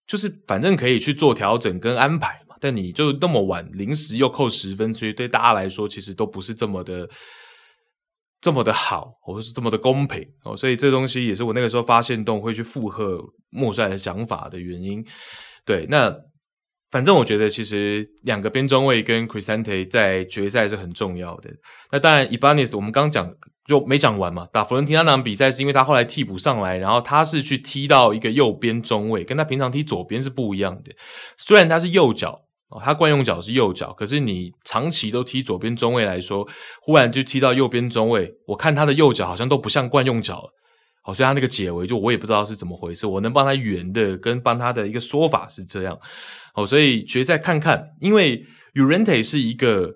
[0.09, 2.57] 就是反正可以去做调整跟安排嘛。
[2.61, 7.09] 但你就那么晚临时又扣十分，所以对大家来说，其实都不是这么的
[8.41, 10.57] 这么的好，或者是这么的公平哦。
[10.57, 15.03] 所以这东西也是我那个时候发现动会去附和莫帅的想法的原因。
[15.65, 16.13] 对，那。
[16.95, 21.51] 反正我觉得，其实两个边中卫跟 Chrisante 在决赛是很重要的。
[21.91, 23.35] 那当然，Ibanez 我们刚讲
[23.67, 24.47] 就没讲完嘛。
[24.53, 30.93] 打佛伦提那场比赛是因为他后来替补上来，然后他是去踢到一个右边中卫，跟他平常踢左边是不一样的。
[31.37, 36.47] 虽然他是右脚哦，他惯用脚是右脚，可是你长期都踢左边中卫来说，
[36.81, 40.51] 忽然就踢到右边中卫，我看他的右脚好像都不像惯用脚了。
[41.03, 45.99] 好，所以他那个解围就我也不知道是怎么回事，我能帮他圆的跟帮他的一个说法是这样。
[46.55, 48.45] 哦，所以决赛看看，因为
[48.75, 49.93] Urente 是一个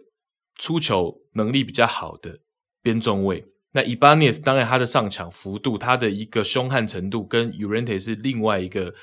[0.56, 2.38] 出球能力比较好的
[2.82, 8.94] 边中卫，那 Ibanez 当然他的上抢幅度，他的一个凶悍程度跟 Urente 是另外一个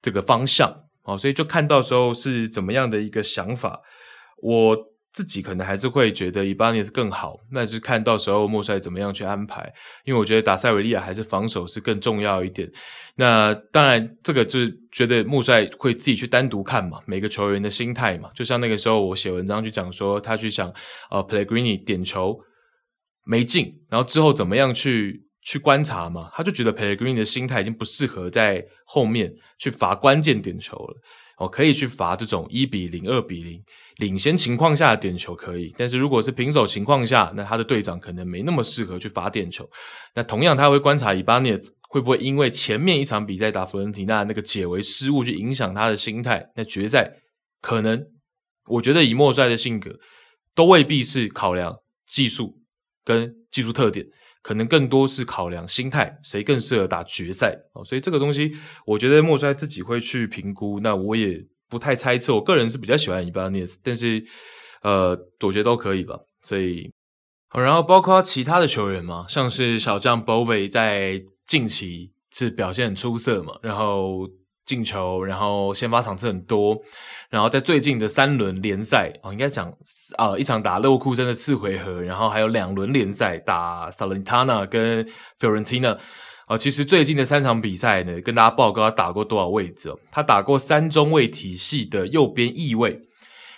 [0.00, 0.74] 这个方向。
[1.02, 3.82] 哦，所以就看到时候是怎么样的一个想法，
[4.40, 4.91] 我。
[5.12, 9.72] 自己可能还是会觉得伊巴涅斯更好，那是看到时候莫帅怎么样去安排。
[10.04, 12.70] 因为我觉得打塞维利亚还是防守是更重要一点。
[13.16, 18.30] 那当然，这个就是觉得莫帅会自己去单独看嘛，每个球员的心态嘛。
[18.34, 20.72] 就像那个时候我写文章去讲说，他去想
[21.10, 22.40] 呃，Pellegrini 点球
[23.24, 30.96] 没进，然后之后怎么样去去观察嘛，他就觉得 Pellegrini 的心态已经不适合在后面去罚关键点球了。
[31.42, 33.60] 哦，可以去罚这种一比零、二比零
[33.96, 39.68] 领先情况下的点球可以，但是如果是平手情况下，那他的队长可能没那么适合去罚点球。
[40.14, 46.46] 那同样他会观察伊巴涅会不会因为前面一场比赛打佛伦提纳那个解围失误去影响他的心态。
[46.54, 47.10] 那决赛
[47.60, 48.06] 可能，
[48.66, 49.98] 我觉得以莫帅的性格，
[50.54, 51.74] 都未必是考量
[52.06, 52.54] 技术
[53.04, 54.06] 跟技术特点。
[54.42, 58.52] 可能更多是考量心态，谁更适合打决赛哦，所以这个东西，
[58.84, 60.80] 我觉得莫帅自己会去评估。
[60.80, 64.24] 那我也不太猜测，我个人是比较喜欢伊巴涅斯，但是
[64.82, 66.18] 呃，我觉得都可以吧。
[66.42, 66.92] 所以，
[67.54, 74.28] 然后包括其他的球员嘛，像是小将 Bove 在近期是表现很出色嘛，然后。
[74.64, 76.80] 进球，然后先发场次很多，
[77.28, 79.72] 然后在最近的三轮联赛哦，应该讲
[80.16, 85.06] 啊、一场打勒沃库森的次回合，然后还有两轮联赛打萨伦塔纳跟
[85.40, 85.98] Fiorentina
[86.46, 86.56] 啊。
[86.56, 89.98] 其实最近的三场比赛呢，跟大家报告他打过多少位置哦？
[90.10, 93.00] 他打过三中卫体系的右边翼位，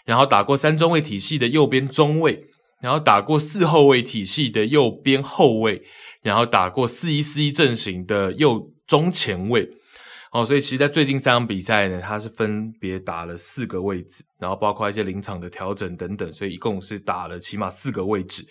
[0.05, 2.47] 然后打过三中卫体系的右边中卫，
[2.81, 5.83] 然后打过四后卫体系的右边后卫，
[6.23, 9.69] 然后打过四一四一阵型的右中前卫。
[10.35, 18.45] 哦，所以其实，在最近三场比赛呢，他是分别打了四个位置，然后包括一些临场的调整等等，所以一共是打了起码四个位置。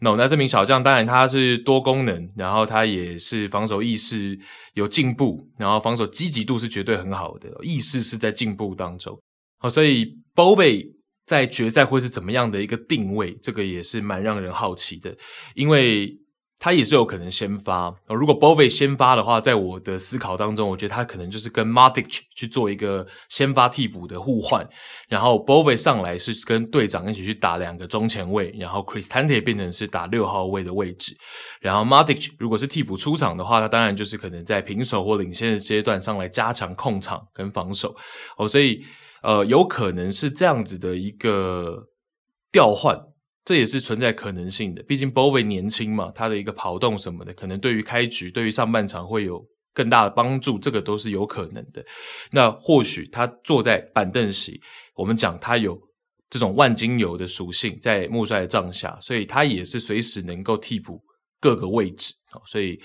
[0.00, 4.38] 那那这名小将，当然他是多功能，然后他也是防守意识
[4.72, 9.14] 有进步，然后防守积极度是绝对很好的，意识是在进步当中。
[9.58, 10.94] 好，所以 Bove
[11.26, 15.14] 在决赛会是怎么样的一个定位，这个也是蛮让人好奇的，
[15.54, 16.10] 因为。
[16.60, 17.94] 他也是有可能先发。
[18.08, 24.68] 如果 Bove 先发的话，在我的思考当中，我觉得他可能就是跟 Matic 去做一个先发替补的互换，
[25.08, 31.16] 然后 Bove 上来是跟队长一起去打两个中前卫，然后 Cristante 变成是打六号位的位置，
[31.60, 37.94] 然后 Matic 如果是替补出场的话，他当然就是可能在平手或领先的阶段上来加强控场跟防守。
[38.36, 38.84] 哦，所以
[39.22, 41.84] 呃，有可能是这样子的一个
[42.50, 43.07] 调换。
[43.48, 49.42] 这也是存在可能性的，毕竟 Bowie 年轻嘛，他的一个跑动什么的，可能对于开局、对于上半场会有
[49.72, 51.82] 更大的帮助，这个都是有可能的。
[52.30, 54.60] 那或许他坐在板凳席，
[54.96, 55.80] 我们讲他有
[56.28, 61.02] 这种万金油的属性在穆帅的帐下，所以他也是随时能够替补
[61.40, 62.12] 各个位置。
[62.44, 62.78] 所以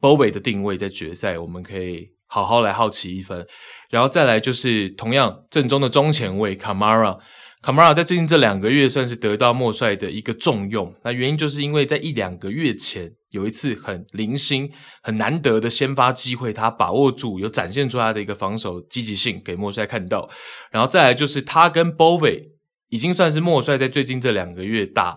[0.00, 3.44] Bowie 的定位在决赛，我们可以好好来好奇一分。
[3.90, 7.18] 然后再来就是同样正宗的中前卫 Kamara。
[7.62, 14.68] 卡马拉在最近这两个月算是得到莫帅的一个重用，那原因就是因为在一两个月前有一次很零星、
[15.00, 20.28] 很难得的先发机会，他把握住，有展现出他的一个防守积极性给莫帅看到。
[20.72, 22.48] 然后再来就是他跟 Bove
[22.88, 25.14] 已经算是莫帅在最近这两个月打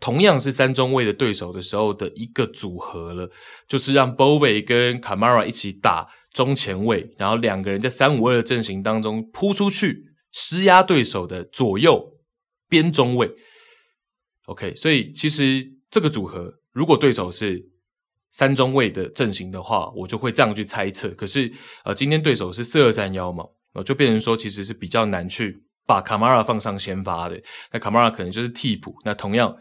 [0.00, 3.30] 同样是三中卫的对手的时候的一个组合了，
[3.68, 12.18] 就是让 Bove 跟卡马拉一起打中前卫，然后两个人在三五二的阵型当中扑出去施压对手的左右
[12.68, 13.30] 边中卫。
[14.46, 17.62] OK，所以其实这个组合，如果对手是
[18.32, 21.08] 三中卫的阵型的话，我就会这样去猜测。
[21.10, 21.52] 可是
[21.84, 27.40] 呃，今天对手是四二三幺嘛，呃，就变成说其实是比较难去把卡马拉放上先发的。
[27.72, 29.56] 那卡马拉可能就是替补，那同样。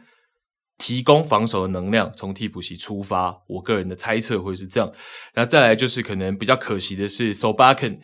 [0.80, 4.88] 提供防守的能量，从替补席出发，我个人的猜测会是这样。
[5.34, 7.98] 然后再来就是可能比较可惜的是，Sobakan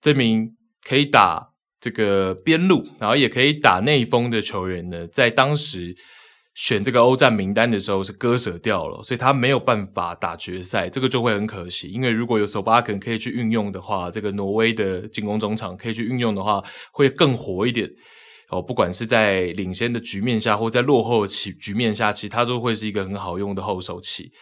[0.00, 1.50] 这名可以打
[1.80, 5.94] 这个边路，然后也可以打内锋的球员呢，在当时
[6.54, 11.88] 选这个欧战名单的时候是割舍掉了，所以他没有办法打决赛，这个就会很可惜。
[11.88, 16.60] 因为如果有首巴肯可以去运用的话，这个挪威的进攻中场可以去运用的话，
[16.92, 17.88] 会更活一点。
[18.50, 24.32] 哦，不管是在领先的局面下，或在落后的局局面下，其实他都会是一个很好用的后手棋。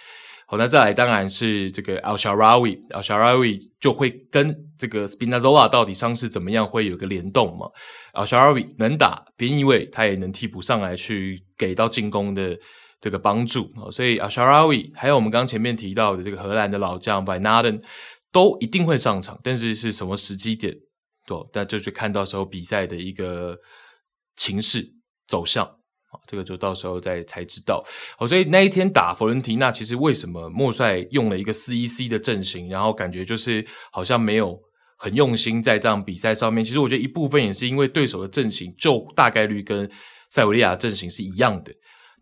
[0.47, 7.67] 好，那再来当然是这个 El-Shaarawy，El-Shaarawy 就会跟这个 Spinazzola 到底伤势怎么样会有个联动嘛
[8.15, 12.59] ？Al Sharawi 能打边翼位，他也能替补上来去给到进攻的
[13.01, 13.69] 这个帮助。
[13.91, 17.81] 所以 Al Sharawi 还有我们刚前面提到的这个荷兰的老将 Wijnaldum
[18.31, 20.75] 都一定会上场，但是是什么时机点？
[21.27, 23.59] 对，那就去看到时候比赛的一个。
[24.39, 24.87] 情势
[25.27, 25.67] 走向，
[26.27, 27.85] 这个就到时候再才知道。
[28.19, 34.59] 好，所以那一天打佛伦提纳，其实为什么莫帅用了一个四一 C 的阵型，然后感觉就是好像没有
[34.97, 36.65] 很用心在这场比赛上面。
[36.65, 39.91] 其实我觉得一部分也是因为对手的阵型就大概率跟
[40.31, 41.73] 塞维利亚阵型是一样的。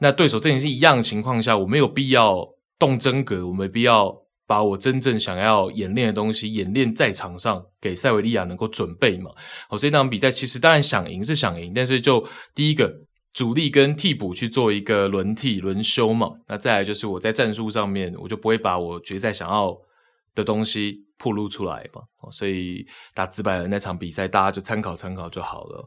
[0.01, 2.45] 那对手阵型是一样的情况下，我没有必要
[2.79, 4.25] 动真格，我没必要。
[4.47, 9.31] 把我真正想要演练的东西演练在场上，给塞维利亚能够准备嘛。
[9.71, 12.23] 好，所以那场比赛其实当然想赢是想赢，但是就
[12.55, 12.93] 第一个
[13.35, 16.31] 主力跟替补去做一个轮替轮休嘛。
[16.49, 19.77] 那再来就是我在战术上面，我就不会把我决赛想要
[20.35, 22.01] 的东西暴露出来嘛。
[22.31, 25.87] 所以打紫百人那场比赛，大家就参考参考就好了。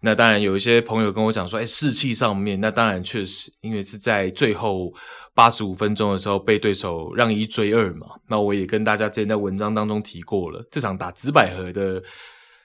[0.00, 4.94] 那当然有一些朋友跟我讲说，哎，士气上面，那当然确实，因为是在最后。
[5.36, 12.00] 八十五分钟的时候被对手让一追二嘛，那我也跟大家之前在文章当中提过了，这场打紫百合的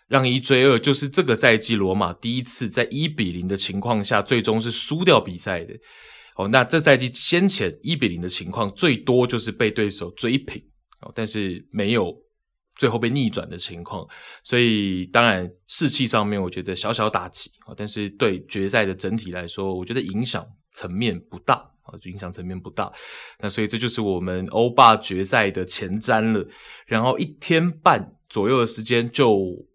[0.10, 5.74] 让一追二，就是这个赛季罗马第一次在一比零的情况下，最终是输掉比赛的。
[6.36, 10.62] 哦，那这赛季先前一比零的情况，最多就是被对手追平，
[11.02, 12.14] 哦，但是没有
[12.76, 14.06] 最后被逆转的情况，
[14.44, 21.66] 所以当然士气上面我觉得小小打击，但是对决赛的整体来说，我觉得影响层面不大。
[22.04, 22.94] 影响层面不大，
[23.40, 26.48] 那所以这就是我们欧霸决赛的前瞻了。
[26.86, 29.68] 然后一天半左右的时间就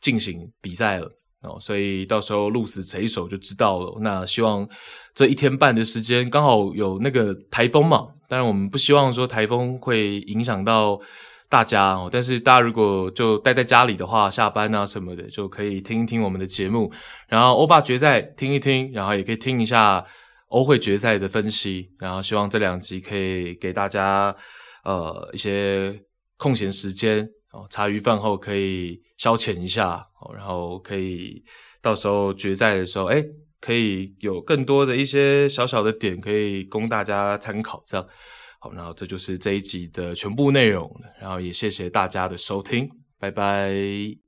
[0.00, 1.06] 进行比赛了
[1.42, 3.98] 哦，所以到时候鹿死谁手就知道了。
[4.00, 4.68] 那希望
[5.14, 11.00] 这一天半的时间刚好有那个台风嘛，当然我们不希望说台风会影响到
[11.48, 12.08] 大家哦。
[12.10, 16.92] 但是大家如果就待在家里的话，下班啊什么的就可以听一听我们的节目，
[17.28, 20.04] 然后欧巴决赛听一听，然后也可以听一下。
[20.50, 24.34] 欧会决赛的分析，然后希望这两集可以给大家
[24.82, 25.94] 呃一些
[26.38, 27.22] 空闲时间
[27.52, 31.44] 哦，茶余饭后可以消遣一下，然后可以
[31.82, 33.22] 到时候决赛的时候，哎，
[33.60, 38.06] 可以有更多的一些小小的点可以供大家参考，这样
[38.60, 40.90] 好，然后这就是这一集的全部内容，
[41.20, 42.88] 然后也谢谢大家的收听，
[43.18, 44.27] 拜拜。